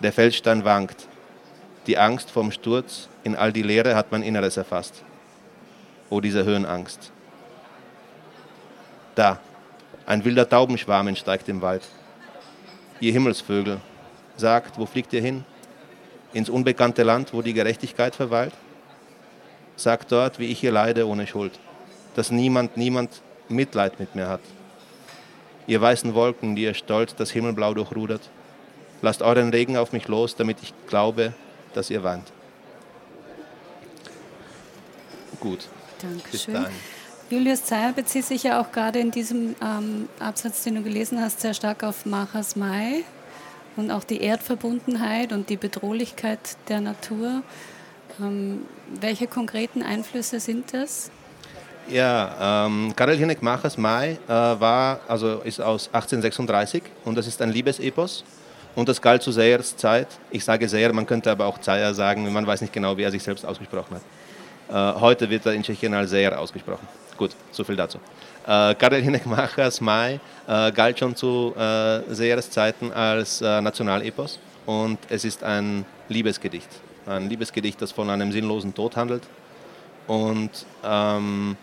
Der 0.00 0.12
Felsstein 0.12 0.64
wankt. 0.64 1.08
Die 1.86 1.98
Angst 1.98 2.30
vorm 2.30 2.50
Sturz 2.50 3.08
in 3.24 3.36
all 3.36 3.52
die 3.52 3.62
Leere 3.62 3.94
hat 3.94 4.12
mein 4.12 4.22
Inneres 4.22 4.56
erfasst. 4.56 5.02
O 6.10 6.20
diese 6.20 6.44
Höhenangst. 6.44 7.10
Da, 9.14 9.40
ein 10.06 10.24
wilder 10.24 10.48
Taubenschwarm 10.48 11.08
entsteigt 11.08 11.48
im 11.48 11.60
Wald. 11.60 11.82
Ihr 13.00 13.12
Himmelsvögel, 13.12 13.80
sagt, 14.36 14.78
wo 14.78 14.86
fliegt 14.86 15.12
ihr 15.12 15.20
hin? 15.20 15.44
Ins 16.32 16.48
unbekannte 16.48 17.02
Land, 17.02 17.32
wo 17.32 17.42
die 17.42 17.54
Gerechtigkeit 17.54 18.14
verweilt? 18.14 18.54
Sagt 19.76 20.12
dort, 20.12 20.38
wie 20.38 20.46
ich 20.46 20.60
hier 20.60 20.72
leide 20.72 21.06
ohne 21.06 21.26
Schuld, 21.26 21.58
dass 22.14 22.30
niemand, 22.30 22.76
niemand 22.76 23.22
Mitleid 23.48 24.00
mit 24.00 24.14
mir 24.14 24.28
hat. 24.28 24.40
Ihr 25.66 25.80
weißen 25.80 26.14
Wolken, 26.14 26.56
die 26.56 26.62
ihr 26.62 26.74
stolz 26.74 27.14
das 27.14 27.30
Himmelblau 27.30 27.74
durchrudert, 27.74 28.28
lasst 29.02 29.22
euren 29.22 29.50
Regen 29.50 29.76
auf 29.76 29.92
mich 29.92 30.08
los, 30.08 30.36
damit 30.36 30.58
ich 30.62 30.74
glaube, 30.86 31.32
dass 31.72 31.90
ihr 31.90 32.02
weint. 32.02 32.32
Gut. 35.40 35.68
Dankeschön. 36.00 36.66
Julius 37.30 37.64
Zeyer 37.64 37.92
bezieht 37.92 38.24
sich 38.26 38.42
ja 38.42 38.60
auch 38.60 38.70
gerade 38.70 38.98
in 38.98 39.10
diesem 39.10 39.56
ähm, 39.62 40.08
Absatz, 40.18 40.62
den 40.62 40.76
du 40.76 40.82
gelesen 40.82 41.20
hast, 41.20 41.40
sehr 41.40 41.54
stark 41.54 41.82
auf 41.82 42.04
Machas 42.04 42.54
Mai 42.54 43.04
und 43.76 43.90
auch 43.90 44.04
die 44.04 44.20
Erdverbundenheit 44.20 45.32
und 45.32 45.50
die 45.50 45.56
Bedrohlichkeit 45.56 46.56
der 46.68 46.80
Natur. 46.80 47.42
Ähm, 48.20 48.62
welche 49.00 49.26
konkreten 49.26 49.82
Einflüsse 49.82 50.40
sind 50.40 50.72
das? 50.72 51.10
Ja, 51.88 52.66
ähm, 52.66 52.94
Karel 52.96 53.18
Hinek 53.18 53.42
Machas 53.42 53.76
Mai 53.76 54.18
äh, 54.26 54.28
war, 54.28 55.00
also 55.06 55.40
ist 55.44 55.60
aus 55.60 55.88
1836 55.88 56.82
und 57.04 57.16
das 57.16 57.26
ist 57.26 57.42
ein 57.42 57.50
Liebesepos 57.50 58.24
und 58.74 58.88
das 58.88 59.02
galt 59.02 59.22
zu 59.22 59.32
Seyers 59.32 59.76
Zeit. 59.76 60.08
Ich 60.30 60.44
sage 60.44 60.68
Seyer, 60.68 60.92
man 60.92 61.06
könnte 61.06 61.30
aber 61.30 61.46
auch 61.46 61.58
Zeyer 61.58 61.92
sagen, 61.92 62.32
man 62.32 62.46
weiß 62.46 62.62
nicht 62.62 62.72
genau, 62.72 62.96
wie 62.96 63.02
er 63.02 63.10
sich 63.10 63.22
selbst 63.22 63.44
ausgesprochen 63.44 63.96
hat. 63.96 64.96
Äh, 64.96 65.00
heute 65.00 65.28
wird 65.28 65.44
er 65.44 65.52
in 65.52 65.62
Tschechien 65.62 65.92
als 65.92 66.10
Seyer 66.10 66.38
ausgesprochen. 66.38 66.88
Gut, 67.18 67.32
so 67.50 67.64
viel 67.64 67.76
dazu. 67.76 67.98
Äh, 68.46 68.74
Karel 68.74 69.02
Hinek 69.02 69.24
Machas 69.26 69.80
Mai 69.80 70.20
äh, 70.46 70.70
galt 70.72 70.98
schon 70.98 71.16
zu 71.16 71.54
äh, 71.56 72.00
Seyers 72.12 72.50
Zeiten 72.50 72.92
als 72.92 73.40
Nationalepos 73.40 74.38
und 74.66 74.98
es 75.08 75.24
ist 75.24 75.42
ein 75.42 75.84
Liebesgedicht. 76.08 76.68
Ein 77.06 77.28
Liebesgedicht, 77.28 77.80
das 77.80 77.92
von 77.92 78.08
einem 78.10 78.32
sinnlosen 78.32 78.74
Tod 78.74 78.96
handelt. 78.96 79.22
Und, 80.06 80.50
ähm, 80.84 81.56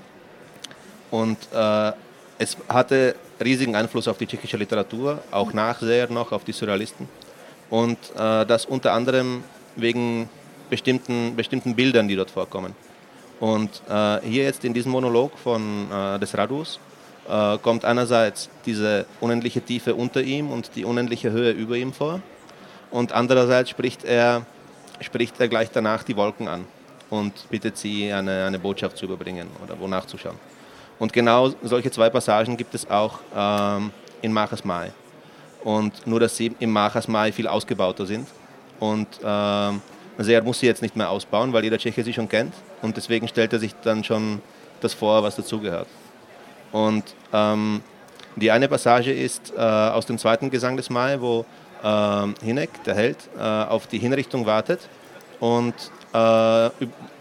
und 1.10 1.38
äh, 1.54 1.92
es 2.38 2.58
hatte 2.68 3.16
riesigen 3.44 3.76
Einfluss 3.76 4.08
auf 4.08 4.18
die 4.18 4.28
tschechische 4.28 4.58
Literatur, 4.58 5.20
auch 5.32 5.54
nach 5.54 5.80
Seher 5.80 6.10
noch 6.10 6.32
auf 6.32 6.44
die 6.44 6.52
Surrealisten. 6.52 7.08
Und 7.70 7.98
äh, 8.16 8.46
das 8.46 8.66
unter 8.66 8.94
anderem 8.94 9.44
wegen 9.76 10.30
bestimmten, 10.70 11.36
bestimmten 11.36 11.76
Bildern, 11.76 12.08
die 12.08 12.16
dort 12.16 12.32
vorkommen. 12.32 12.76
Und 13.42 13.82
äh, 13.90 14.20
hier 14.22 14.44
jetzt 14.44 14.64
in 14.64 14.74
diesem 14.74 14.92
Monolog 14.92 15.38
von, 15.38 15.92
äh, 15.92 16.20
des 16.20 16.38
Radus 16.38 16.80
äh, 17.28 17.58
kommt 17.58 17.84
einerseits 17.84 18.52
diese 18.68 19.08
unendliche 19.20 19.62
Tiefe 19.62 19.96
unter 19.96 20.22
ihm 20.22 20.52
und 20.52 20.76
die 20.76 20.86
unendliche 20.86 21.32
Höhe 21.32 21.50
über 21.52 21.76
ihm 21.76 21.92
vor. 21.92 22.22
Und 22.92 23.12
andererseits 23.14 23.72
spricht 23.72 24.04
er, 24.04 24.46
spricht 25.00 25.40
er 25.40 25.48
gleich 25.48 25.72
danach 25.72 26.04
die 26.04 26.16
Wolken 26.16 26.48
an 26.48 26.66
und 27.10 27.50
bittet 27.50 27.78
sie, 27.78 28.14
eine, 28.14 28.46
eine 28.46 28.60
Botschaft 28.60 28.96
zu 28.96 29.06
überbringen 29.06 29.48
oder 29.64 29.76
wo 29.80 29.88
nachzuschauen. 29.88 30.38
Und 31.00 31.12
genau 31.12 31.52
solche 31.64 31.90
zwei 31.90 32.12
Passagen 32.12 32.58
gibt 32.58 32.76
es 32.76 32.88
auch 32.92 33.18
ähm, 33.36 33.90
in 34.22 34.32
Machas 34.32 34.64
Mai. 34.64 34.92
Und 35.64 36.06
nur, 36.06 36.20
dass 36.20 36.38
sie 36.38 36.56
im 36.60 36.72
Machas 36.72 37.08
Mai 37.08 37.32
viel 37.32 37.48
ausgebauter 37.48 38.06
sind. 38.06 38.28
Und 38.80 39.08
ähm, 39.24 39.82
also 40.18 40.32
er 40.32 40.44
muss 40.44 40.60
sie 40.60 40.66
jetzt 40.66 40.82
nicht 40.82 40.96
mehr 40.96 41.10
ausbauen, 41.10 41.54
weil 41.54 41.64
jeder 41.64 41.78
Tscheche 41.78 42.04
sie 42.04 42.14
schon 42.14 42.30
kennt 42.30 42.54
und 42.82 42.98
deswegen 42.98 43.28
stellt 43.28 43.54
er 43.54 43.60
sich 43.60 43.74
dann 43.84 44.04
schon 44.04 44.42
das 44.82 44.94
vor, 44.94 45.24
was 45.24 45.36
dazugehört. 45.36 45.88
Und 46.72 47.04
ähm, 47.34 47.82
die 48.36 48.52
eine 48.52 48.68
Passage 48.68 49.12
ist 49.12 49.54
äh, 49.56 49.60
aus 49.60 50.06
dem 50.06 50.18
zweiten 50.18 50.50
Gesang 50.50 50.78
des 50.78 50.90
Mai, 50.90 51.20
wo 51.20 51.46
äh, 51.84 52.46
Hinek, 52.46 52.84
der 52.86 52.96
Held, 52.96 53.18
äh, 53.38 53.42
auf 53.42 53.88
die 53.88 54.00
Hinrichtung 54.00 54.46
wartet 54.46 54.80
und 55.40 55.74
äh, 56.14 56.70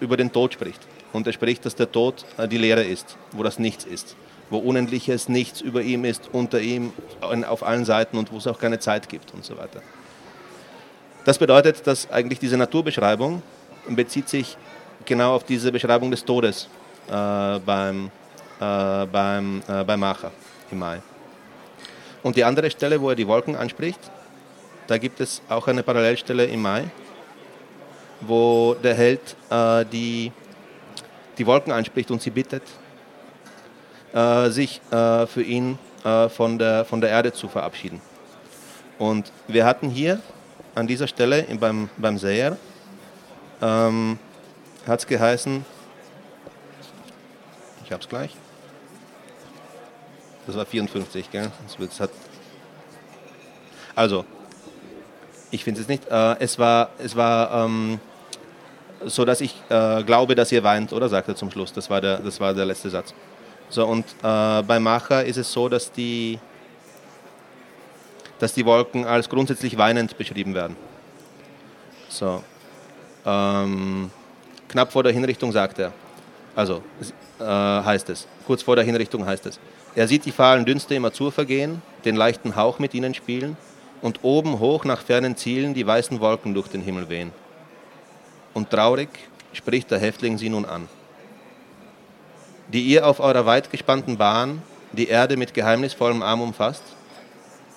über 0.01 0.17
den 0.17 0.33
Tod 0.33 0.55
spricht. 0.55 0.81
Und 1.13 1.27
er 1.27 1.33
spricht, 1.33 1.67
dass 1.67 1.75
der 1.75 1.91
Tod 1.91 2.25
äh, 2.39 2.47
die 2.47 2.59
Leere 2.59 2.85
ist, 2.85 3.17
wo 3.33 3.43
das 3.43 3.59
Nichts 3.59 3.85
ist, 3.85 4.15
wo 4.49 4.59
unendliches 4.59 5.29
Nichts 5.29 5.61
über 5.61 5.83
ihm 5.83 6.05
ist, 6.05 6.29
unter 6.33 6.61
ihm, 6.61 6.93
auf 7.21 7.65
allen 7.65 7.85
Seiten 7.85 8.17
und 8.17 8.33
wo 8.33 8.37
es 8.37 8.47
auch 8.47 8.59
keine 8.59 8.79
Zeit 8.79 9.09
gibt 9.09 9.35
und 9.35 9.45
so 9.45 9.57
weiter. 9.59 9.83
Das 11.25 11.39
bedeutet, 11.39 11.87
dass 11.87 12.11
eigentlich 12.11 12.39
diese 12.39 12.57
Naturbeschreibung 12.57 13.43
bezieht 13.89 14.29
sich 14.29 14.57
genau 15.05 15.35
auf 15.35 15.45
diese 15.45 15.71
Beschreibung 15.71 16.11
des 16.11 16.25
Todes 16.25 16.69
äh, 17.09 17.59
beim, 17.59 18.11
äh, 18.61 19.07
beim, 19.07 19.63
äh, 19.69 19.85
bei 19.85 19.97
Macha 19.97 20.31
im 20.71 20.79
Mai. 20.79 21.03
Und 22.23 22.37
die 22.37 22.45
andere 22.45 22.71
Stelle, 22.71 23.01
wo 23.01 23.11
er 23.11 23.17
die 23.17 23.27
Wolken 23.27 23.57
anspricht, 23.57 24.01
da 24.87 24.99
gibt 24.99 25.21
es 25.21 25.43
auch 25.49 25.67
eine 25.69 25.83
Parallelstelle 25.83 26.45
im 26.47 26.63
Mai, 26.63 26.85
wo 28.21 28.75
der 28.83 28.95
Held 28.95 29.37
äh, 29.51 29.85
die, 29.87 30.33
die 31.39 31.47
Wolken 31.47 31.73
anspricht 31.73 32.11
und 32.11 32.21
sie 32.23 32.31
bittet, 32.31 32.63
äh, 34.13 34.49
sich 34.51 34.81
äh, 34.91 35.27
für 35.27 35.43
ihn 35.43 35.79
von, 36.03 36.59
der, 36.59 36.87
von 36.87 37.03
der 37.03 37.11
Erde 37.11 37.31
zu 37.31 37.47
verabschieden. 37.47 38.01
Und 38.99 39.31
wir 39.49 39.67
hatten 39.67 39.91
hier 39.91 40.19
an 40.75 40.87
dieser 40.87 41.07
Stelle 41.07 41.47
beim, 41.59 41.89
beim 41.97 42.19
Seher 42.19 42.57
ähm, 43.61 44.19
hat 44.87 45.01
es 45.01 45.07
geheißen, 45.07 45.65
ich 47.85 47.93
habe 47.93 48.03
es 48.03 48.09
gleich, 48.09 48.37
das 50.47 50.57
war 50.57 50.67
54, 50.67 51.31
gell? 51.31 51.51
Das 51.79 52.01
hat, 52.01 52.11
also, 53.95 54.25
ich 55.51 55.65
finde 55.65 55.81
es 55.81 55.89
nicht, 55.89 56.09
äh, 56.11 56.39
es 56.39 56.59
war, 56.59 56.91
es 56.99 57.17
war 57.17 57.65
ähm, 57.65 58.01
so, 59.05 59.25
dass 59.25 59.41
ich 59.41 59.55
äh, 59.69 60.03
glaube, 60.05 60.35
dass 60.35 60.53
ihr 60.53 60.63
weint, 60.63 60.93
oder 60.93 61.09
sagt 61.09 61.29
er 61.29 61.37
zum 61.37 61.51
Schluss, 61.51 61.73
das 61.73 61.91
war 61.91 62.01
der, 62.01 62.19
das 62.19 62.41
war 62.41 62.55
der 62.55 62.67
letzte 62.67 62.91
Satz. 62.91 63.15
So, 63.69 63.87
und 63.87 64.05
äh, 64.23 64.63
bei 64.63 64.81
Macher 64.81 65.25
ist 65.25 65.37
es 65.37 65.53
so, 65.53 65.69
dass 65.69 65.93
die 65.93 66.39
dass 68.41 68.55
die 68.55 68.65
Wolken 68.65 69.07
als 69.07 69.29
grundsätzlich 69.29 69.79
weinend 69.79 70.19
beschrieben 70.19 70.55
werden. 70.55 70.75
So. 72.09 72.43
Ähm, 73.25 74.11
knapp 74.69 74.91
vor 74.91 75.03
der 75.03 75.13
Hinrichtung 75.13 75.53
sagt 75.53 75.79
er, 75.79 75.93
also 76.57 76.83
äh, 77.39 77.45
heißt 77.45 78.09
es, 78.11 78.27
kurz 78.47 78.63
vor 78.63 78.77
der 78.77 78.85
Hinrichtung 78.85 79.25
heißt 79.25 79.47
es, 79.47 79.61
er 79.95 80.09
sieht 80.09 80.25
die 80.25 80.33
fahlen 80.33 80.65
Dünste 80.65 80.95
im 80.95 81.05
Azur 81.05 81.31
vergehen, 81.31 81.83
den 82.05 82.17
leichten 82.17 82.57
Hauch 82.57 82.79
mit 82.79 82.95
ihnen 82.95 83.15
spielen 83.15 83.57
und 84.01 84.21
oben 84.23 84.59
hoch 84.59 84.85
nach 84.85 85.03
fernen 85.03 85.37
Zielen 85.37 85.75
die 85.75 85.87
weißen 85.87 86.21
Wolken 86.21 86.55
durch 86.55 86.69
den 86.69 86.81
Himmel 86.81 87.09
wehen. 87.09 87.33
Und 88.55 88.71
traurig 88.71 89.11
spricht 89.53 89.91
der 89.91 89.99
Häftling 89.99 90.39
sie 90.39 90.49
nun 90.49 90.65
an. 90.65 90.89
Die 92.69 92.83
ihr 92.83 93.07
auf 93.07 93.21
eurer 93.21 93.45
weit 93.47 93.71
gespannten 93.71 94.17
Bahn 94.17 94.63
die 94.93 95.09
Erde 95.09 95.37
mit 95.37 95.55
geheimnisvollem 95.55 96.23
Arm 96.23 96.41
umfasst, 96.41 96.83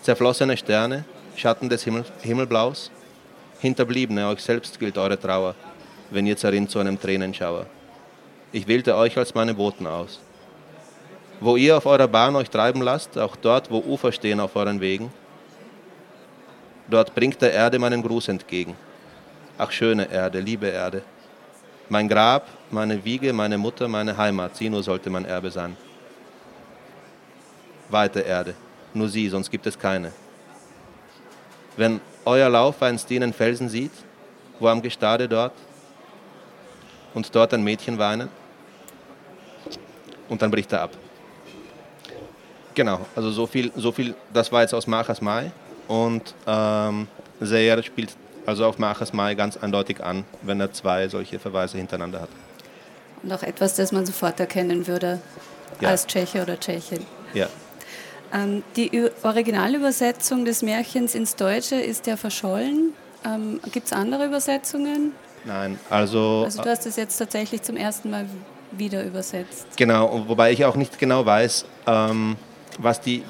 zerflossene 0.03 0.57
Sterne, 0.57 1.05
Schatten 1.35 1.69
des 1.69 1.83
Himmel, 1.83 2.03
Himmelblaus, 2.21 2.91
Hinterbliebene, 3.59 4.27
euch 4.27 4.41
selbst 4.41 4.77
gilt 4.77 4.97
eure 4.97 5.17
Trauer, 5.17 5.55
wenn 6.11 6.27
ihr 6.27 6.35
zerrinnt 6.35 6.69
zu 6.69 6.79
einem 6.79 6.99
Tränenschauer. 6.99 7.65
Ich 8.51 8.67
wählte 8.67 8.95
euch 8.97 9.17
als 9.17 9.33
meine 9.33 9.53
Boten 9.53 9.87
aus. 9.87 10.19
Wo 11.39 11.55
ihr 11.55 11.77
auf 11.77 11.85
eurer 11.85 12.09
Bahn 12.09 12.35
euch 12.35 12.49
treiben 12.49 12.81
lasst, 12.81 13.17
auch 13.17 13.37
dort, 13.37 13.71
wo 13.71 13.79
Ufer 13.79 14.11
stehen 14.11 14.41
auf 14.41 14.55
euren 14.55 14.81
Wegen, 14.81 15.11
dort 16.89 17.15
bringt 17.15 17.41
der 17.41 17.53
Erde 17.53 17.79
meinen 17.79 18.03
Gruß 18.03 18.27
entgegen. 18.27 18.75
Ach 19.57 19.71
schöne 19.71 20.11
Erde, 20.11 20.41
liebe 20.41 20.67
Erde. 20.67 21.01
Mein 21.87 22.09
Grab, 22.09 22.47
meine 22.69 23.03
Wiege, 23.05 23.31
meine 23.31 23.57
Mutter, 23.57 23.87
meine 23.87 24.17
Heimat, 24.17 24.57
sie 24.57 24.69
nur 24.69 24.83
sollte 24.83 25.09
mein 25.09 25.25
Erbe 25.25 25.49
sein. 25.49 25.77
Weite 27.89 28.21
Erde, 28.21 28.55
nur 28.95 29.09
sie, 29.09 29.29
sonst 29.29 29.49
gibt 29.51 29.65
es 29.65 29.77
keine. 29.77 30.11
Wenn 31.77 32.01
euer 32.25 32.49
Lauf 32.49 32.81
einst 32.81 33.09
den 33.09 33.33
Felsen 33.33 33.69
sieht, 33.69 33.91
wo 34.59 34.67
am 34.67 34.81
Gestade 34.81 35.27
dort 35.27 35.53
und 37.13 37.33
dort 37.35 37.53
ein 37.53 37.63
Mädchen 37.63 37.97
weinen, 37.97 38.29
und 40.29 40.41
dann 40.41 40.51
bricht 40.51 40.71
er 40.71 40.81
ab. 40.81 40.91
Genau, 42.73 43.05
also 43.15 43.29
so 43.29 43.45
viel, 43.45 43.71
so 43.75 43.91
viel 43.91 44.15
das 44.33 44.51
war 44.51 44.61
jetzt 44.61 44.73
aus 44.73 44.87
Machas 44.87 45.21
Mai 45.21 45.51
und 45.87 46.33
ähm, 46.47 47.07
Seher 47.39 47.83
spielt 47.83 48.15
also 48.45 48.65
auf 48.65 48.79
Machas 48.79 49.13
Mai 49.13 49.35
ganz 49.35 49.57
eindeutig 49.57 50.03
an, 50.03 50.25
wenn 50.41 50.59
er 50.59 50.73
zwei 50.73 51.07
solche 51.07 51.39
Verweise 51.39 51.77
hintereinander 51.77 52.21
hat. 52.21 52.29
Und 53.21 53.31
auch 53.31 53.43
etwas, 53.43 53.75
das 53.75 53.91
man 53.91 54.05
sofort 54.05 54.39
erkennen 54.39 54.87
würde 54.87 55.19
ja. 55.79 55.89
als 55.89 56.07
Tscheche 56.07 56.41
oder 56.41 56.59
Tschechin. 56.59 57.05
Ja. 57.33 57.47
Ähm, 58.33 58.63
die 58.75 59.09
Originalübersetzung 59.21 60.43
des 60.45 60.63
Märchens 60.63 61.13
ins 61.13 61.35
Deutsche 61.35 61.75
ist 61.75 62.07
ja 62.07 62.17
verschollen. 62.17 62.93
Ähm, 63.25 63.59
Gibt 63.71 63.87
es 63.87 63.93
andere 63.93 64.25
Übersetzungen? 64.25 65.13
Nein, 65.45 65.79
also. 65.89 66.43
Also, 66.45 66.63
du 66.63 66.69
hast 66.69 66.85
es 66.85 66.95
jetzt 66.95 67.17
tatsächlich 67.17 67.61
zum 67.61 67.77
ersten 67.77 68.09
Mal 68.09 68.25
wieder 68.71 69.03
übersetzt. 69.03 69.67
Genau, 69.75 70.23
wobei 70.27 70.51
ich 70.51 70.65
auch 70.65 70.75
nicht 70.75 70.97
genau 70.97 71.25
weiß, 71.25 71.65
ähm, 71.85 72.37
was, 72.79 73.01
die, 73.01 73.23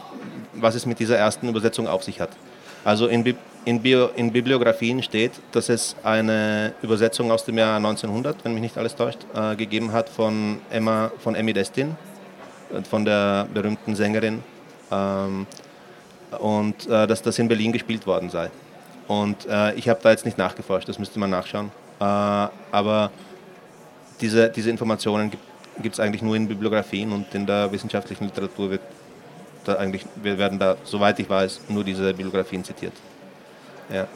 was 0.53 0.75
es 0.75 0.85
mit 0.85 0.99
dieser 0.99 1.17
ersten 1.17 1.49
Übersetzung 1.49 1.87
auf 1.87 2.03
sich 2.03 2.21
hat. 2.21 2.29
Also 2.85 3.07
in, 3.07 3.23
Bi 3.23 3.35
in, 3.65 3.81
Bio 3.81 4.09
in 4.15 4.31
Bibliografien 4.31 5.03
steht, 5.03 5.31
dass 5.51 5.69
es 5.69 5.95
eine 6.03 6.73
Übersetzung 6.81 7.31
aus 7.31 7.43
dem 7.45 7.57
Jahr 7.57 7.77
1900, 7.77 8.43
wenn 8.43 8.53
mich 8.53 8.61
nicht 8.61 8.77
alles 8.77 8.95
täuscht, 8.95 9.19
äh, 9.33 9.55
gegeben 9.55 9.91
hat 9.91 10.07
von 10.07 10.59
Emma, 10.69 11.11
von 11.19 11.35
Emmy 11.35 11.53
Destin, 11.53 11.95
von 12.89 13.05
der 13.05 13.47
berühmten 13.53 13.95
Sängerin, 13.95 14.43
ähm, 14.93 15.47
und 16.39 16.87
äh, 16.87 17.07
dass 17.07 17.21
das 17.21 17.39
in 17.39 17.47
Berlin 17.47 17.71
gespielt 17.71 18.05
worden 18.07 18.29
sei. 18.29 18.49
Und 19.07 19.45
äh, 19.45 19.73
ich 19.73 19.89
habe 19.89 19.99
da 20.01 20.11
jetzt 20.11 20.25
nicht 20.25 20.37
nachgeforscht, 20.37 20.87
das 20.87 20.99
müsste 20.99 21.19
man 21.19 21.29
nachschauen. 21.29 21.71
Äh, 21.99 22.03
aber 22.03 23.11
diese, 24.21 24.49
diese 24.49 24.69
Informationen 24.69 25.31
gibt 25.81 25.95
es 25.95 25.99
eigentlich 25.99 26.21
nur 26.21 26.35
in 26.35 26.47
Bibliografien 26.47 27.11
und 27.11 27.33
in 27.33 27.45
der 27.45 27.71
wissenschaftlichen 27.71 28.25
Literatur 28.25 28.71
wird 28.71 28.81
da 29.65 29.75
eigentlich, 29.75 30.05
wir 30.15 30.37
werden 30.37 30.59
da, 30.59 30.75
soweit 30.83 31.19
ich 31.19 31.29
weiß, 31.29 31.61
nur 31.69 31.83
diese 31.83 32.13
Bibliografien 32.13 32.63
zitiert. 32.63 32.93
Ja. 33.91 34.07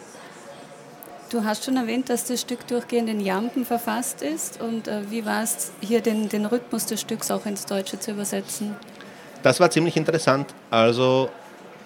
Du 1.29 1.43
hast 1.43 1.65
schon 1.65 1.75
erwähnt, 1.75 2.09
dass 2.09 2.25
das 2.25 2.39
Stück 2.39 2.65
durchgehend 2.67 3.09
in 3.09 3.19
Jampen 3.19 3.65
verfasst 3.65 4.21
ist. 4.21 4.61
Und 4.61 4.87
äh, 4.87 5.09
wie 5.11 5.25
war 5.25 5.43
es, 5.43 5.71
hier 5.81 5.99
den, 6.01 6.29
den 6.29 6.45
Rhythmus 6.45 6.85
des 6.85 7.01
Stücks 7.01 7.31
auch 7.31 7.45
ins 7.45 7.65
Deutsche 7.65 7.99
zu 7.99 8.11
übersetzen? 8.11 8.75
Das 9.43 9.59
war 9.59 9.69
ziemlich 9.69 9.95
interessant. 9.97 10.53
Also 10.69 11.29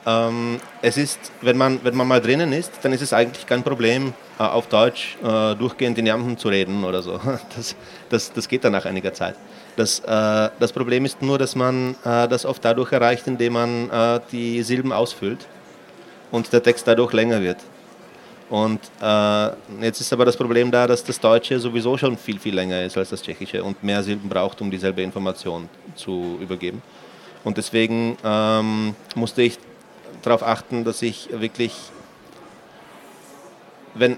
ähm, 0.05 0.59
es 0.81 0.97
ist, 0.97 1.19
wenn 1.41 1.57
man, 1.57 1.79
wenn 1.83 1.95
man 1.95 2.07
mal 2.07 2.21
drinnen 2.21 2.53
ist, 2.53 2.71
dann 2.81 2.91
ist 2.91 3.01
es 3.01 3.13
eigentlich 3.13 3.45
kein 3.45 3.61
Problem, 3.61 4.13
äh, 4.39 4.43
auf 4.43 4.67
Deutsch 4.67 5.17
äh, 5.23 5.55
durchgehend 5.55 5.97
in 5.97 6.07
Jampen 6.07 6.37
zu 6.37 6.47
reden 6.49 6.83
oder 6.83 7.01
so. 7.01 7.19
Das, 7.55 7.75
das, 8.09 8.33
das 8.33 8.47
geht 8.47 8.63
dann 8.63 8.71
nach 8.71 8.85
einiger 8.85 9.13
Zeit. 9.13 9.35
Das, 9.75 9.99
äh, 9.99 10.49
das 10.59 10.73
Problem 10.73 11.05
ist 11.05 11.21
nur, 11.21 11.37
dass 11.37 11.55
man 11.55 11.95
äh, 12.03 12.27
das 12.27 12.45
oft 12.45 12.63
dadurch 12.65 12.91
erreicht, 12.91 13.27
indem 13.27 13.53
man 13.53 13.89
äh, 13.89 14.19
die 14.31 14.63
Silben 14.63 14.91
ausfüllt 14.91 15.45
und 16.31 16.51
der 16.51 16.63
Text 16.63 16.87
dadurch 16.87 17.13
länger 17.13 17.41
wird. 17.41 17.57
Und 18.49 18.81
äh, 19.01 19.49
jetzt 19.81 20.01
ist 20.01 20.11
aber 20.11 20.25
das 20.25 20.35
Problem 20.35 20.71
da, 20.71 20.85
dass 20.85 21.03
das 21.03 21.19
Deutsche 21.19 21.57
sowieso 21.59 21.97
schon 21.97 22.17
viel, 22.17 22.37
viel 22.37 22.53
länger 22.53 22.83
ist 22.83 22.97
als 22.97 23.11
das 23.11 23.21
Tschechische 23.21 23.63
und 23.63 23.81
mehr 23.81 24.03
Silben 24.03 24.27
braucht, 24.27 24.59
um 24.59 24.69
dieselbe 24.69 25.01
Information 25.01 25.69
zu 25.95 26.37
übergeben. 26.41 26.81
Und 27.43 27.57
deswegen 27.57 28.17
ähm, 28.23 28.95
musste 29.15 29.41
ich 29.41 29.57
darauf 30.21 30.43
achten, 30.43 30.83
dass 30.83 31.01
ich 31.01 31.29
wirklich, 31.31 31.75
wenn, 33.95 34.17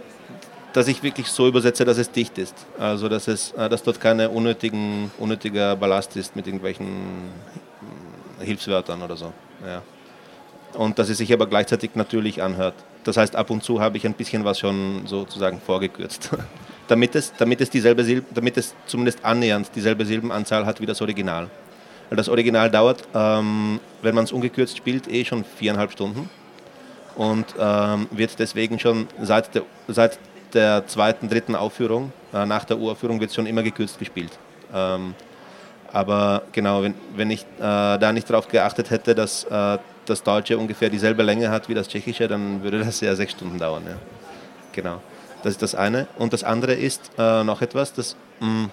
dass 0.74 0.88
ich 0.88 1.04
wirklich 1.04 1.28
so 1.28 1.48
übersetze, 1.48 1.86
dass 1.86 1.98
es 1.98 2.12
dicht 2.12 2.38
ist. 2.38 2.56
Also 2.78 3.08
dass, 3.08 3.28
es, 3.28 3.52
äh, 3.54 3.70
dass 3.70 3.84
dort 3.84 4.02
keine 4.02 4.30
unnötigen, 4.30 5.12
unnötiger 5.18 5.76
Ballast 5.76 6.16
ist 6.18 6.36
mit 6.36 6.48
irgendwelchen 6.48 6.88
hm, 6.88 8.46
Hilfswörtern 8.46 9.02
oder 9.02 9.16
so. 9.16 9.32
Ja. 9.66 9.82
Und 10.74 10.98
dass 11.00 11.10
es 11.10 11.20
sich 11.20 11.32
aber 11.32 11.48
gleichzeitig 11.48 11.92
natürlich 11.96 12.42
anhört. 12.42 12.74
Das 13.04 13.18
heißt, 13.18 13.36
ab 13.36 13.50
und 13.50 13.64
zu 13.64 13.80
habe 13.80 13.98
ich 13.98 14.06
ein 14.06 14.14
bisschen 14.14 14.44
was 14.44 14.60
schon 14.60 15.04
sozusagen 15.06 15.62
vorgekürzt. 15.62 16.30
damit, 16.88 17.16
es, 17.16 17.34
damit, 17.38 17.62
es 17.62 17.70
dieselbe 17.70 18.04
Silb, 18.04 18.26
damit 18.34 18.58
es 18.58 18.74
zumindest 18.88 19.24
annähernd 19.24 19.70
dieselbe 19.76 20.06
Silbenanzahl 20.06 20.66
hat 20.66 20.82
wie 20.82 20.86
das 20.86 21.02
Original. 21.02 21.50
Weil 22.14 22.18
das 22.18 22.30
Original 22.30 22.70
dauert, 22.70 23.08
ähm, 23.16 23.80
wenn 24.04 24.14
man 24.14 24.26
es 24.26 24.32
ungekürzt 24.32 24.78
spielt, 24.78 25.12
eh 25.12 25.26
schon 25.26 25.44
viereinhalb 25.44 25.92
Stunden 25.92 26.30
und 27.16 27.48
ähm, 27.60 28.08
wird 28.12 28.38
deswegen 28.38 28.78
schon 28.78 29.08
seit 29.20 29.56
der, 29.56 29.64
seit 29.88 30.20
der 30.54 30.86
zweiten, 30.86 31.28
dritten 31.28 31.56
Aufführung, 31.56 32.14
äh, 32.32 32.46
nach 32.46 32.66
der 32.66 32.78
Uraufführung, 32.78 33.20
wird 33.20 33.32
es 33.32 33.36
schon 33.36 33.48
immer 33.48 33.64
gekürzt 33.64 33.98
gespielt. 33.98 34.30
Ähm, 34.72 35.16
aber 35.92 36.44
genau, 36.52 36.84
wenn, 36.84 36.94
wenn 37.16 37.32
ich 37.32 37.48
äh, 37.58 37.98
da 37.98 38.12
nicht 38.14 38.30
darauf 38.30 38.48
geachtet 38.48 38.92
hätte, 38.92 39.16
dass 39.16 39.46
äh, 39.46 39.80
das 40.06 40.22
Deutsche 40.22 40.60
ungefähr 40.60 40.92
dieselbe 40.92 41.24
Länge 41.24 41.50
hat 41.50 41.68
wie 41.68 41.74
das 41.74 41.88
Tschechische, 41.88 42.28
dann 42.28 42.62
würde 42.62 42.78
das 42.78 43.02
ja 43.02 43.16
sechs 43.16 43.32
Stunden 43.32 43.58
dauern. 43.58 43.82
Ja. 43.88 43.96
Genau, 44.72 45.02
das 45.42 45.54
ist 45.54 45.64
das 45.64 45.74
eine. 45.74 46.06
Und 46.20 46.32
das 46.32 46.44
andere 46.44 46.76
ist 46.76 47.10
äh, 47.18 47.44
noch 47.44 47.64
etwas, 47.64 47.92
das 47.92 48.16
mh, 48.40 48.48
mm, 48.48 48.72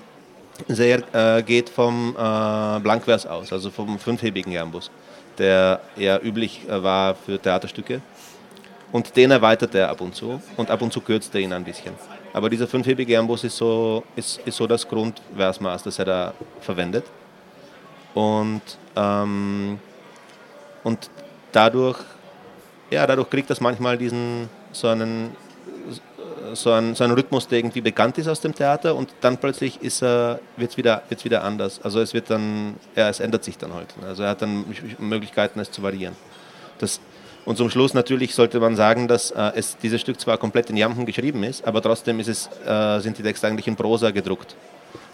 sehr 0.68 1.02
äh, 1.12 1.42
geht 1.42 1.68
vom 1.68 2.10
äh, 2.16 2.80
Blankvers 2.80 3.26
aus, 3.26 3.52
also 3.52 3.70
vom 3.70 3.98
fünfhebigen 3.98 4.52
Jambus, 4.52 4.90
der 5.38 5.80
eher 5.96 6.24
üblich 6.24 6.68
äh, 6.68 6.82
war 6.82 7.14
für 7.14 7.38
Theaterstücke 7.38 8.00
und 8.92 9.16
den 9.16 9.30
erweitert 9.30 9.74
er 9.74 9.88
ab 9.88 10.00
und 10.00 10.14
zu 10.14 10.40
und 10.56 10.70
ab 10.70 10.82
und 10.82 10.92
zu 10.92 11.00
kürzt 11.00 11.34
er 11.34 11.40
ihn 11.40 11.52
ein 11.52 11.64
bisschen. 11.64 11.94
Aber 12.32 12.48
dieser 12.48 12.66
fünfhebige 12.66 13.18
Ambus 13.18 13.44
ist 13.44 13.56
so, 13.56 14.04
ist, 14.14 14.40
ist 14.44 14.56
so 14.56 14.66
das 14.66 14.86
Grundversmaß, 14.86 15.82
das 15.82 15.98
er 15.98 16.04
da 16.04 16.34
verwendet. 16.60 17.04
Und, 18.14 18.62
ähm, 18.96 19.78
und 20.84 21.10
dadurch, 21.52 21.98
ja, 22.90 23.06
dadurch 23.06 23.30
kriegt 23.30 23.50
das 23.50 23.60
manchmal 23.60 23.98
diesen, 23.98 24.48
so 24.72 24.88
einen, 24.88 25.34
so 26.54 26.72
einen, 26.72 26.94
so 26.94 27.04
einen 27.04 27.14
Rhythmus, 27.14 27.48
der 27.48 27.58
irgendwie 27.58 27.80
bekannt 27.80 28.18
ist 28.18 28.28
aus 28.28 28.40
dem 28.40 28.54
Theater 28.54 28.94
und 28.94 29.10
dann 29.20 29.38
plötzlich 29.38 29.80
wird 29.80 30.40
es 30.58 30.76
wieder, 30.76 31.02
wird's 31.08 31.24
wieder 31.24 31.44
anders. 31.44 31.80
Also 31.82 32.00
es 32.00 32.14
wird 32.14 32.30
dann, 32.30 32.76
ja, 32.96 33.08
es 33.08 33.20
ändert 33.20 33.44
sich 33.44 33.58
dann 33.58 33.74
halt. 33.74 33.88
Also 34.06 34.22
er 34.22 34.30
hat 34.30 34.42
dann 34.42 34.64
Möglichkeiten, 34.98 35.60
es 35.60 35.70
zu 35.70 35.82
variieren. 35.82 36.16
Das 36.78 37.00
und 37.44 37.56
zum 37.56 37.70
Schluss 37.70 37.94
natürlich 37.94 38.34
sollte 38.34 38.60
man 38.60 38.76
sagen, 38.76 39.08
dass 39.08 39.30
äh, 39.30 39.52
es, 39.54 39.76
dieses 39.78 40.00
Stück 40.00 40.20
zwar 40.20 40.36
komplett 40.38 40.70
in 40.70 40.76
Jampen 40.76 41.06
geschrieben 41.06 41.42
ist, 41.42 41.66
aber 41.66 41.80
trotzdem 41.80 42.20
ist 42.20 42.28
es, 42.28 42.50
äh, 42.66 43.00
sind 43.00 43.16
die 43.18 43.22
Texte 43.22 43.46
eigentlich 43.46 43.66
in 43.66 43.76
Prosa 43.76 44.10
gedruckt. 44.10 44.54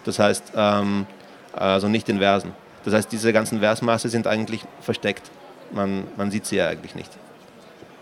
Das 0.05 0.18
heißt, 0.18 0.53
ähm, 0.57 1.07
also 1.53 1.88
nicht 1.88 2.09
in 2.09 2.18
Versen. 2.18 2.53
Das 2.85 2.94
heißt, 2.94 3.11
diese 3.11 3.33
ganzen 3.33 3.61
Versmaße 3.61 4.09
sind 4.09 4.27
eigentlich 4.27 4.62
versteckt. 4.81 5.31
Man, 5.72 6.05
man 6.16 6.31
sieht 6.31 6.46
sie 6.46 6.57
ja 6.57 6.68
eigentlich 6.68 6.94
nicht. 6.94 7.11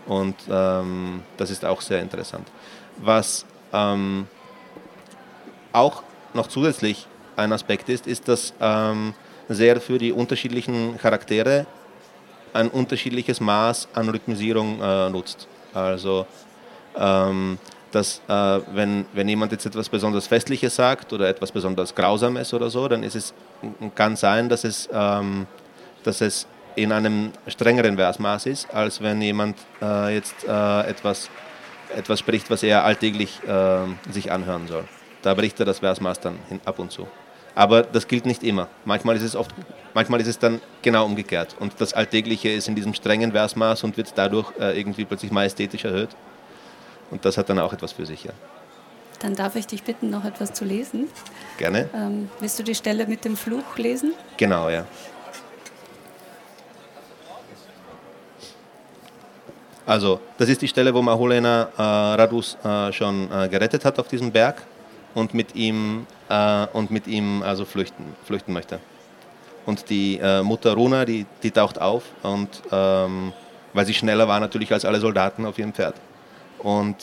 Und 0.05 0.35
ähm, 0.49 1.23
das 1.37 1.49
ist 1.49 1.65
auch 1.65 1.81
sehr 1.81 2.01
interessant. 2.01 2.47
Was 2.97 3.45
ähm, 3.73 4.27
auch 5.73 6.03
noch 6.33 6.47
zusätzlich 6.47 7.07
ein 7.35 7.51
Aspekt 7.51 7.89
ist, 7.89 8.07
ist, 8.07 8.27
dass 8.27 8.53
ähm, 8.59 9.13
sehr 9.49 9.81
für 9.81 9.97
die 9.97 10.11
unterschiedlichen 10.11 10.97
Charaktere 10.97 11.65
ein 12.53 12.69
unterschiedliches 12.69 13.41
Maß 13.41 13.89
an 13.93 14.09
Rhythmisierung 14.09 14.81
äh, 14.81 15.09
nutzt. 15.09 15.47
Also 15.73 16.25
ähm, 16.97 17.57
dass 17.95 18.21
äh, 18.27 18.59
wenn, 18.73 19.05
wenn 19.13 19.29
jemand 19.29 19.53
jetzt 19.53 19.65
etwas 19.65 19.87
besonders 19.87 20.27
Festliches 20.27 20.75
sagt 20.75 21.13
oder 21.13 21.29
etwas 21.29 21.51
besonders 21.51 21.95
Grausames 21.95 22.53
oder 22.53 22.69
so, 22.69 22.87
dann 22.89 23.03
ist 23.03 23.15
es, 23.15 23.33
kann 23.95 24.17
sein, 24.17 24.49
dass 24.49 24.65
es, 24.65 24.89
ähm, 24.91 25.47
dass 26.03 26.19
es 26.19 26.45
in 26.75 26.91
einem 26.91 27.31
strengeren 27.47 27.95
Versmaß 27.95 28.47
ist, 28.47 28.73
als 28.73 29.01
wenn 29.01 29.21
jemand 29.21 29.57
äh, 29.81 30.13
jetzt 30.13 30.35
äh, 30.43 30.81
etwas, 30.81 31.29
etwas 31.95 32.19
spricht, 32.19 32.49
was 32.49 32.63
er 32.63 32.83
alltäglich 32.83 33.41
äh, 33.47 34.11
sich 34.11 34.31
anhören 34.31 34.67
soll. 34.67 34.83
Da 35.21 35.33
bricht 35.33 35.59
er 35.59 35.65
das 35.65 35.79
Versmaß 35.79 36.19
dann 36.19 36.37
hin, 36.49 36.59
ab 36.65 36.79
und 36.79 36.91
zu. 36.91 37.07
Aber 37.55 37.83
das 37.83 38.07
gilt 38.07 38.25
nicht 38.25 38.43
immer. 38.43 38.67
Manchmal 38.83 39.15
ist 39.15 39.23
es 39.23 39.35
oft, 39.35 39.55
manchmal 39.93 40.19
ist 40.19 40.27
es 40.27 40.37
dann 40.37 40.61
genau 40.81 41.05
umgekehrt. 41.05 41.55
Und 41.59 41.73
das 41.79 41.93
Alltägliche 41.93 42.49
ist 42.49 42.67
in 42.67 42.75
diesem 42.75 42.93
strengen 42.93 43.31
Versmaß 43.31 43.83
und 43.85 43.95
wird 43.97 44.13
dadurch 44.15 44.51
äh, 44.59 44.77
irgendwie 44.77 45.05
plötzlich 45.05 45.31
majestätisch 45.31 45.85
erhöht. 45.85 46.09
Und 47.11 47.23
das 47.23 47.37
hat 47.37 47.49
dann 47.49 47.59
auch 47.59 47.71
etwas 47.71 47.93
für 47.93 48.05
sich. 48.05 48.25
Ja. 48.25 48.31
Dann 49.19 49.35
darf 49.35 49.55
ich 49.55 49.65
dich 49.65 49.83
bitten, 49.83 50.09
noch 50.09 50.25
etwas 50.25 50.53
zu 50.53 50.65
lesen. 50.65 51.07
Gerne. 51.57 51.89
Ähm, 51.95 52.29
willst 52.41 52.59
du 52.59 52.63
die 52.63 52.75
Stelle 52.75 53.07
mit 53.07 53.23
dem 53.23 53.37
Fluch 53.37 53.77
lesen? 53.77 54.13
Genau, 54.37 54.69
ja. 54.69 54.85
Also, 59.87 60.19
das 60.39 60.49
ist 60.49 60.63
die 60.63 60.67
Stelle, 60.67 60.93
wo 60.93 61.01
Mahulena 61.01 61.69
äh, 61.77 61.81
Radus 61.81 62.57
äh, 62.63 62.91
schon 62.91 63.31
äh, 63.31 63.47
gerettet 63.47 63.85
hat 63.85 63.99
auf 63.99 64.07
diesem 64.07 64.31
Berg 64.31 64.63
und 65.13 65.35
mit 65.35 65.55
ihm, 65.55 66.07
äh, 66.27 66.65
und 66.73 66.89
mit 66.89 67.05
ihm 67.05 67.43
also 67.43 67.65
flüchten, 67.65 68.15
flüchten 68.25 68.51
möchte. 68.51 68.79
Und 69.67 69.89
die 69.91 70.17
äh, 70.17 70.41
Mutter 70.41 70.73
Runa, 70.73 71.05
die, 71.05 71.27
die 71.43 71.51
taucht 71.51 71.79
auf, 71.79 72.03
und, 72.23 72.49
ähm, 72.71 73.31
weil 73.73 73.85
sie 73.85 73.93
schneller 73.93 74.27
war 74.27 74.39
natürlich 74.39 74.73
als 74.73 74.85
alle 74.85 74.99
Soldaten 74.99 75.45
auf 75.45 75.59
ihrem 75.59 75.73
Pferd. 75.73 75.95
Und 76.59 76.97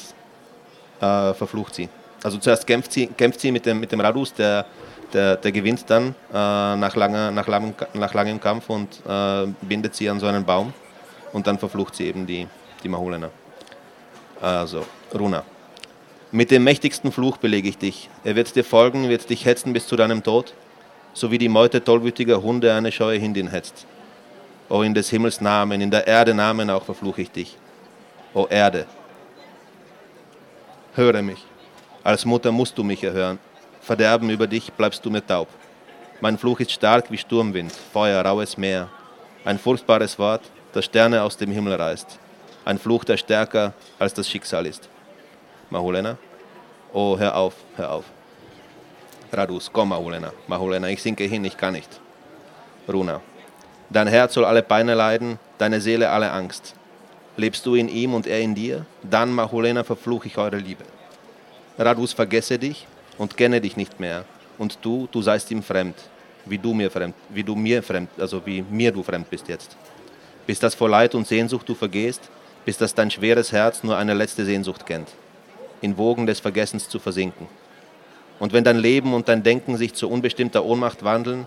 äh, 1.01 1.35
verflucht 1.35 1.77
sie. 1.77 1.89
Also 2.25 2.39
zuerst 2.39 2.67
kämpft 2.67 2.93
sie, 2.93 3.07
kämpft 3.07 3.39
sie 3.41 3.53
mit, 3.53 3.65
dem, 3.65 3.79
mit 3.79 3.93
dem 3.93 4.01
Radus, 4.01 4.35
der, 4.35 4.67
der, 5.13 5.37
der 5.37 5.53
gewinnt 5.53 5.85
dann 5.89 6.15
nach, 6.33 6.95
langer, 6.95 7.31
nach, 7.33 7.49
langem, 7.49 7.75
nach 7.95 8.15
langem 8.15 8.41
Kampf 8.41 8.71
und 8.71 9.03
bindet 9.61 9.97
sie 9.97 10.09
an 10.09 10.21
so 10.21 10.27
einen 10.27 10.45
Baum. 10.45 10.73
Und 11.33 11.49
dann 11.49 11.59
verflucht 11.59 11.97
sie 11.97 12.07
eben 12.07 12.25
die, 12.25 12.47
die 12.83 12.89
Mahulena. 12.89 13.31
Also, 14.41 14.85
Runa. 15.15 15.45
Mit 16.33 16.51
dem 16.51 16.65
mächtigsten 16.65 17.13
Fluch 17.13 17.37
belege 17.37 17.69
ich 17.69 17.79
dich. 17.79 18.09
Er 18.25 18.35
wird 18.35 18.57
dir 18.57 18.65
folgen, 18.65 19.09
wird 19.09 19.29
dich 19.29 19.45
hetzen 19.45 19.73
bis 19.73 19.87
zu 19.87 19.97
deinem 19.97 20.23
Tod, 20.23 20.55
so 21.13 21.31
wie 21.31 21.39
die 21.39 21.49
Meute 21.49 21.85
tollwütiger 21.85 22.43
Hunde 22.43 22.73
eine 22.73 22.91
scheue 22.91 23.19
Hindin 23.19 23.49
hetzt. 23.49 23.87
O 24.69 24.83
in 24.83 24.95
des 24.95 25.11
Himmels 25.11 25.41
Namen, 25.41 25.81
in 25.81 25.91
der 25.91 26.07
Erde 26.07 26.35
Namen 26.35 26.71
auch 26.71 26.85
verfluche 26.85 27.23
ich 27.23 27.31
dich. 27.31 27.57
O 28.33 28.47
Erde, 28.49 28.87
höre 30.95 31.21
mich. 31.23 31.45
Als 32.03 32.25
Mutter 32.25 32.51
musst 32.51 32.79
du 32.79 32.83
mich 32.83 33.05
erhören. 33.05 33.39
Verderben 33.83 34.31
über 34.31 34.47
dich 34.47 34.73
bleibst 34.73 35.05
du 35.05 35.11
mir 35.11 35.25
taub. 35.25 35.49
Mein 36.21 36.39
Fluch 36.39 36.61
ist 36.61 36.73
stark 36.73 37.11
wie 37.11 37.19
Sturmwind, 37.19 37.73
Feuer, 37.93 38.25
raues 38.25 38.57
Meer. 38.57 38.89
Ein 39.45 39.59
furchtbares 39.59 40.19
Wort, 40.19 40.43
das 40.73 40.87
Sterne 40.87 41.23
aus 41.23 41.37
dem 41.37 41.53
Himmel 41.53 41.75
reißt 41.75 42.19
ein 42.65 42.79
Fluch, 42.79 43.05
der 43.05 43.17
stärker 43.17 43.73
als 43.99 44.15
das 44.15 44.29
Schicksal 44.29 44.67
ist. 44.67 44.89
Mahulena, 45.71 46.19
oh, 46.93 47.19
hör 47.19 47.37
auf, 47.37 47.55
hör 47.77 47.93
auf. 47.93 48.05
Radus, 49.33 49.71
komm, 49.73 49.89
Mahulena, 49.91 50.33
Mahulena, 50.47 50.89
ich 50.89 51.03
sinke 51.03 51.25
hin, 51.25 51.45
ich 51.45 51.57
kann 51.57 51.73
nicht. 51.73 51.89
Runa, 52.89 53.21
dein 53.91 54.09
Herz 54.09 54.35
soll 54.35 54.45
alle 54.45 54.63
Beine 54.63 54.95
leiden, 54.95 55.39
deine 55.59 55.81
Seele 55.81 56.11
alle 56.11 56.31
Angst. 56.31 56.75
Lebst 57.37 57.65
du 57.65 57.75
in 57.75 57.89
ihm 57.89 58.13
und 58.13 58.27
er 58.27 58.41
in 58.41 58.55
dir? 58.55 58.85
Dann, 59.03 59.33
Mahulena, 59.33 59.85
verfluche 59.85 60.29
ich 60.29 60.37
eure 60.37 60.59
Liebe. 60.59 60.85
Radus, 61.79 62.13
vergesse 62.13 62.59
dich 62.59 62.87
und 63.17 63.37
kenne 63.37 63.61
dich 63.61 63.77
nicht 63.77 63.99
mehr. 63.99 64.25
Und 64.59 64.79
du, 64.83 65.09
du 65.11 65.23
seist 65.23 65.51
ihm 65.51 65.63
fremd, 65.63 65.97
wie 66.45 66.59
du 66.59 66.75
mir 66.75 66.91
fremd, 66.91 67.15
wie 67.31 67.43
du 67.43 67.55
mir 67.55 67.83
fremd, 67.83 68.11
also 68.19 68.45
wie 68.45 68.63
mir 68.63 68.93
du 68.93 69.03
fremd 69.03 69.31
bist 69.31 69.49
jetzt. 69.49 69.77
Bis 70.47 70.59
das 70.59 70.75
vor 70.75 70.91
Leid 70.91 71.15
und 71.15 71.27
Sehnsucht 71.27 71.69
du 71.69 71.75
vergehst, 71.75 72.21
bis 72.65 72.79
dass 72.79 72.95
dein 72.95 73.11
schweres 73.11 73.53
Herz 73.53 73.83
nur 73.83 73.97
eine 73.97 74.15
letzte 74.15 74.45
Sehnsucht 74.45 74.87
kennt, 74.87 75.09
in 75.81 75.97
Wogen 75.99 76.27
des 76.27 76.41
Vergessens 76.41 76.89
zu 76.89 76.99
versinken. 76.99 77.49
Und 78.39 78.53
wenn 78.53 78.65
dein 78.65 78.79
Leben 78.79 79.15
und 79.15 79.29
dein 79.29 79.43
Denken 79.43 79.77
sich 79.77 79.95
zu 79.95 80.09
unbestimmter 80.09 80.65
Ohnmacht 80.65 81.05
wandeln, 81.05 81.47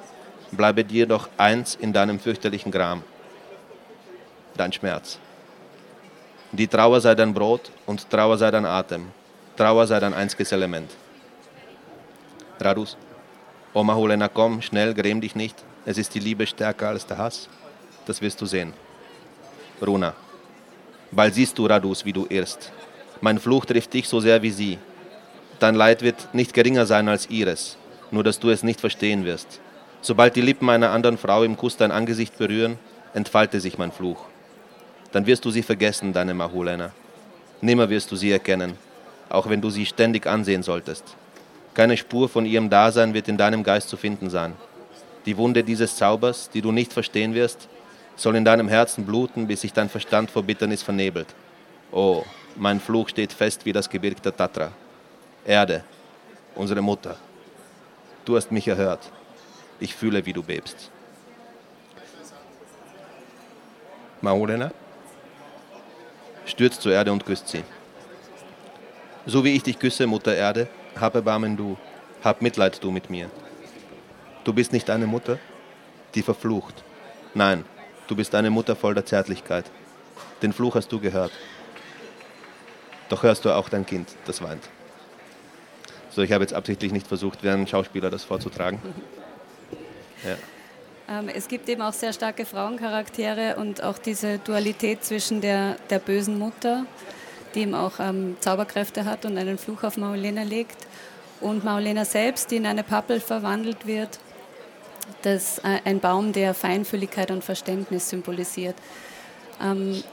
bleibe 0.51 0.83
dir 0.83 1.05
doch 1.07 1.29
eins 1.37 1.75
in 1.75 1.93
deinem 1.93 2.19
fürchterlichen 2.19 2.71
Gram, 2.71 3.03
dein 4.55 4.71
Schmerz. 4.71 5.19
Die 6.51 6.67
Trauer 6.67 7.01
sei 7.01 7.15
dein 7.15 7.33
Brot 7.33 7.71
und 7.85 8.09
Trauer 8.09 8.37
sei 8.37 8.51
dein 8.51 8.65
Atem, 8.65 9.07
Trauer 9.57 9.87
sei 9.87 9.99
dein 9.99 10.13
einziges 10.13 10.51
Element. 10.51 10.91
Radus, 12.59 12.95
Oma 13.73 13.95
Hulena, 13.95 14.29
komm, 14.29 14.61
schnell, 14.61 14.93
gräm 14.93 15.19
dich 15.19 15.35
nicht, 15.35 15.61
es 15.85 15.97
ist 15.97 16.15
die 16.15 16.19
Liebe 16.19 16.47
stärker 16.47 16.89
als 16.89 17.05
der 17.05 17.17
Hass, 17.17 17.49
das 18.05 18.21
wirst 18.21 18.39
du 18.39 18.45
sehen. 18.45 18.73
Runa, 19.85 20.13
Bald 21.11 21.33
siehst 21.33 21.57
du, 21.57 21.65
Radus, 21.65 22.05
wie 22.05 22.13
du 22.13 22.25
irrst. 22.29 22.71
Mein 23.21 23.39
Fluch 23.39 23.65
trifft 23.65 23.93
dich 23.93 24.07
so 24.07 24.19
sehr 24.19 24.41
wie 24.41 24.51
sie. 24.51 24.77
Dein 25.59 25.75
Leid 25.75 26.01
wird 26.01 26.33
nicht 26.33 26.53
geringer 26.53 26.85
sein 26.85 27.07
als 27.07 27.29
ihres, 27.29 27.77
nur 28.11 28.23
dass 28.23 28.39
du 28.39 28.49
es 28.49 28.63
nicht 28.63 28.81
verstehen 28.81 29.25
wirst. 29.25 29.59
Sobald 30.01 30.35
die 30.35 30.41
Lippen 30.41 30.69
einer 30.69 30.91
anderen 30.91 31.17
Frau 31.17 31.43
im 31.43 31.57
Kuss 31.57 31.77
dein 31.77 31.91
Angesicht 31.91 32.37
berühren, 32.37 32.77
entfalte 33.13 33.59
sich 33.59 33.77
mein 33.77 33.91
Fluch. 33.91 34.25
Dann 35.11 35.25
wirst 35.25 35.45
du 35.45 35.51
sie 35.51 35.63
vergessen, 35.63 36.11
deine 36.11 36.33
Mahulena. 36.33 36.91
Nimmer 37.61 37.89
wirst 37.89 38.11
du 38.11 38.15
sie 38.15 38.31
erkennen, 38.31 38.73
auch 39.29 39.49
wenn 39.49 39.61
du 39.61 39.69
sie 39.69 39.85
ständig 39.85 40.27
ansehen 40.27 40.61
solltest. 40.61 41.15
Keine 41.73 41.97
Spur 41.97 42.29
von 42.29 42.45
ihrem 42.45 42.69
Dasein 42.69 43.13
wird 43.13 43.27
in 43.27 43.37
deinem 43.37 43.63
Geist 43.63 43.89
zu 43.89 43.97
finden 43.97 44.29
sein. 44.29 44.53
Die 45.25 45.37
Wunde 45.37 45.63
dieses 45.63 45.95
Zaubers, 45.95 46.49
die 46.53 46.61
du 46.61 46.71
nicht 46.71 46.93
verstehen 46.93 47.33
wirst, 47.33 47.67
soll 48.15 48.35
in 48.35 48.45
deinem 48.45 48.67
Herzen 48.67 49.05
bluten, 49.05 49.47
bis 49.47 49.61
sich 49.61 49.73
dein 49.73 49.89
Verstand 49.89 50.31
vor 50.31 50.43
Bitternis 50.43 50.83
vernebelt. 50.83 51.27
Oh, 51.91 52.23
mein 52.55 52.79
Fluch 52.79 53.09
steht 53.09 53.33
fest 53.33 53.65
wie 53.65 53.73
das 53.73 53.89
Gebirg 53.89 54.21
der 54.21 54.35
Tatra. 54.35 54.71
Erde, 55.45 55.83
unsere 56.55 56.81
Mutter, 56.81 57.17
du 58.23 58.35
hast 58.35 58.51
mich 58.51 58.67
erhört. 58.67 59.11
Ich 59.79 59.93
fühle, 59.93 60.25
wie 60.25 60.33
du 60.33 60.41
bebst. 60.41 60.89
Maulena 64.21 64.71
stürzt 66.45 66.81
zur 66.81 66.93
Erde 66.93 67.11
und 67.11 67.25
küsst 67.25 67.49
sie. 67.49 67.63
So 69.25 69.43
wie 69.43 69.55
ich 69.55 69.63
dich 69.63 69.77
küsse, 69.77 70.07
Mutter 70.07 70.35
Erde, 70.35 70.67
hab 70.99 71.15
Erbarmen 71.15 71.57
du, 71.57 71.77
hab 72.23 72.41
Mitleid 72.41 72.83
du 72.83 72.91
mit 72.91 73.09
mir. 73.09 73.29
Du 74.43 74.53
bist 74.53 74.71
nicht 74.71 74.89
eine 74.89 75.07
Mutter, 75.07 75.39
die 76.13 76.21
verflucht. 76.21 76.83
Nein, 77.33 77.65
Du 78.07 78.15
bist 78.15 78.35
eine 78.35 78.49
Mutter 78.49 78.75
voll 78.75 78.93
der 78.93 79.05
Zärtlichkeit. 79.05 79.65
Den 80.41 80.53
Fluch 80.53 80.75
hast 80.75 80.91
du 80.91 80.99
gehört. 80.99 81.31
Doch 83.09 83.23
hörst 83.23 83.45
du 83.45 83.51
auch 83.51 83.69
dein 83.69 83.85
Kind, 83.85 84.09
das 84.25 84.41
weint. 84.41 84.63
So, 86.09 86.21
ich 86.21 86.31
habe 86.31 86.43
jetzt 86.43 86.53
absichtlich 86.53 86.91
nicht 86.91 87.07
versucht, 87.07 87.43
wie 87.43 87.49
ein 87.49 87.67
Schauspieler 87.67 88.09
das 88.09 88.23
vorzutragen. 88.23 88.79
Ja. 90.23 91.19
Ähm, 91.19 91.29
es 91.29 91.47
gibt 91.47 91.67
eben 91.69 91.81
auch 91.81 91.93
sehr 91.93 92.13
starke 92.13 92.45
Frauencharaktere 92.45 93.57
und 93.57 93.83
auch 93.83 93.97
diese 93.97 94.39
Dualität 94.39 95.03
zwischen 95.03 95.41
der, 95.41 95.75
der 95.89 95.99
bösen 95.99 96.39
Mutter, 96.39 96.85
die 97.53 97.61
eben 97.61 97.75
auch 97.75 97.99
ähm, 97.99 98.37
Zauberkräfte 98.39 99.05
hat 99.05 99.25
und 99.25 99.37
einen 99.37 99.57
Fluch 99.57 99.83
auf 99.83 99.97
Maulena 99.97 100.43
legt, 100.43 100.87
und 101.41 101.65
Maulena 101.65 102.05
selbst, 102.05 102.49
die 102.49 102.55
in 102.55 102.65
eine 102.65 102.83
Pappel 102.83 103.19
verwandelt 103.19 103.85
wird 103.85 104.19
das 105.21 105.59
äh, 105.59 105.79
ein 105.85 105.99
Baum, 105.99 106.33
der 106.33 106.53
Feinfühligkeit 106.53 107.31
und 107.31 107.43
Verständnis 107.43 108.09
symbolisiert. 108.09 108.75
Ähm, 109.61 110.03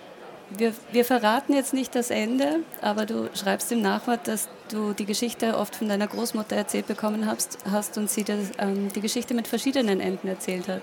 wir, 0.57 0.75
wir, 0.91 1.05
verraten 1.05 1.55
jetzt 1.55 1.73
nicht 1.73 1.95
das 1.95 2.11
Ende, 2.11 2.61
aber 2.83 3.07
du 3.07 3.31
schreibst 3.35 3.73
im 3.73 3.81
Nachwort, 3.81 4.29
dass 4.29 4.49
du 4.71 4.93
die 4.93 5.07
Geschichte 5.07 5.57
oft 5.57 5.75
von 5.75 5.89
deiner 5.89 6.07
Großmutter 6.07 6.57
erzählt 6.57 6.87
bekommen 6.87 7.27
hast, 7.27 7.59
hast 7.71 7.97
und 7.97 8.11
sie 8.11 8.25
das, 8.25 8.51
ähm, 8.59 8.93
die 8.93 9.01
Geschichte 9.01 9.33
mit 9.35 9.49
verschiedenen 9.49 10.01
Enden 10.01 10.29
erzählt 10.29 10.69
hat. 10.69 10.83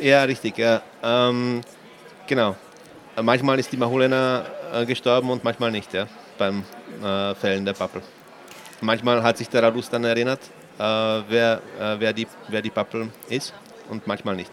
Ja, 0.00 0.24
richtig, 0.24 0.58
ja. 0.58 0.82
Ähm, 1.02 1.62
genau. 2.26 2.56
Manchmal 3.20 3.58
ist 3.58 3.72
die 3.72 3.78
Mahulena 3.78 4.44
äh, 4.74 4.84
gestorben 4.84 5.30
und 5.30 5.42
manchmal 5.42 5.70
nicht, 5.70 5.94
ja, 5.94 6.06
beim 6.36 6.64
äh, 7.02 7.34
Fällen 7.34 7.64
der 7.64 7.72
Pappel. 7.72 8.02
Manchmal 8.82 9.22
hat 9.22 9.38
sich 9.38 9.48
der 9.48 9.62
Radus 9.62 9.88
dann 9.88 10.04
erinnert 10.04 10.40
äh, 10.40 10.55
wer, 10.78 11.60
äh, 11.80 11.96
wer, 11.98 12.12
die, 12.12 12.26
wer 12.48 12.62
die 12.62 12.70
Pappel 12.70 13.08
ist 13.28 13.54
und 13.88 14.06
manchmal 14.06 14.36
nicht. 14.36 14.50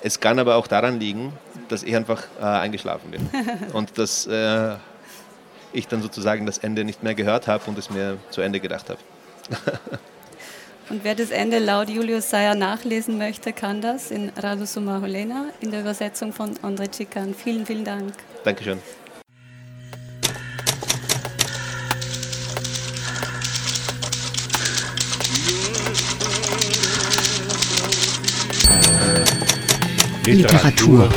Es 0.00 0.18
kann 0.18 0.38
aber 0.38 0.56
auch 0.56 0.66
daran 0.66 0.98
liegen, 0.98 1.32
dass 1.68 1.82
ich 1.82 1.94
einfach 1.94 2.24
äh, 2.40 2.44
eingeschlafen 2.44 3.10
bin 3.10 3.30
und 3.72 3.98
dass 3.98 4.26
äh, 4.26 4.74
ich 5.72 5.88
dann 5.88 6.02
sozusagen 6.02 6.46
das 6.46 6.58
Ende 6.58 6.84
nicht 6.84 7.02
mehr 7.02 7.14
gehört 7.14 7.46
habe 7.46 7.64
und 7.66 7.78
es 7.78 7.90
mir 7.90 8.18
zu 8.30 8.40
Ende 8.40 8.60
gedacht 8.60 8.90
habe. 8.90 8.98
und 10.90 11.04
wer 11.04 11.14
das 11.14 11.30
Ende 11.30 11.58
laut 11.58 11.88
Julius 11.88 12.30
Seyer 12.30 12.54
nachlesen 12.54 13.18
möchte, 13.18 13.52
kann 13.52 13.80
das 13.80 14.10
in 14.10 14.30
Radusuma 14.36 15.00
Holena 15.00 15.46
in 15.60 15.70
der 15.70 15.80
Übersetzung 15.80 16.32
von 16.32 16.56
André 16.58 16.90
Chikan. 16.90 17.34
Vielen, 17.34 17.64
vielen 17.64 17.84
Dank. 17.84 18.12
Dankeschön. 18.44 18.78
Literatur. 30.24 31.08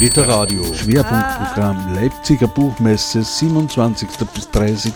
Literadio. 0.00 0.64
Schwerpunktprogramm 0.74 1.94
Leipziger 1.94 2.48
Buchmesse 2.48 3.22
27. 3.22 4.08
bis 4.34 4.50
30. 4.50 4.94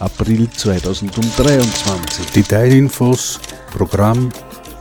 April 0.00 0.50
2023. 0.50 2.26
Detailinfos, 2.34 3.40
Programm 3.72 4.28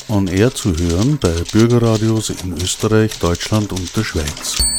On 0.08 0.28
Air 0.28 0.54
zu 0.54 0.76
hören 0.76 1.18
bei 1.20 1.34
Bürgerradios 1.52 2.30
in 2.32 2.54
Österreich, 2.54 3.18
Deutschland 3.20 3.72
und 3.72 3.96
der 3.96 4.04
Schweiz. 4.04 4.75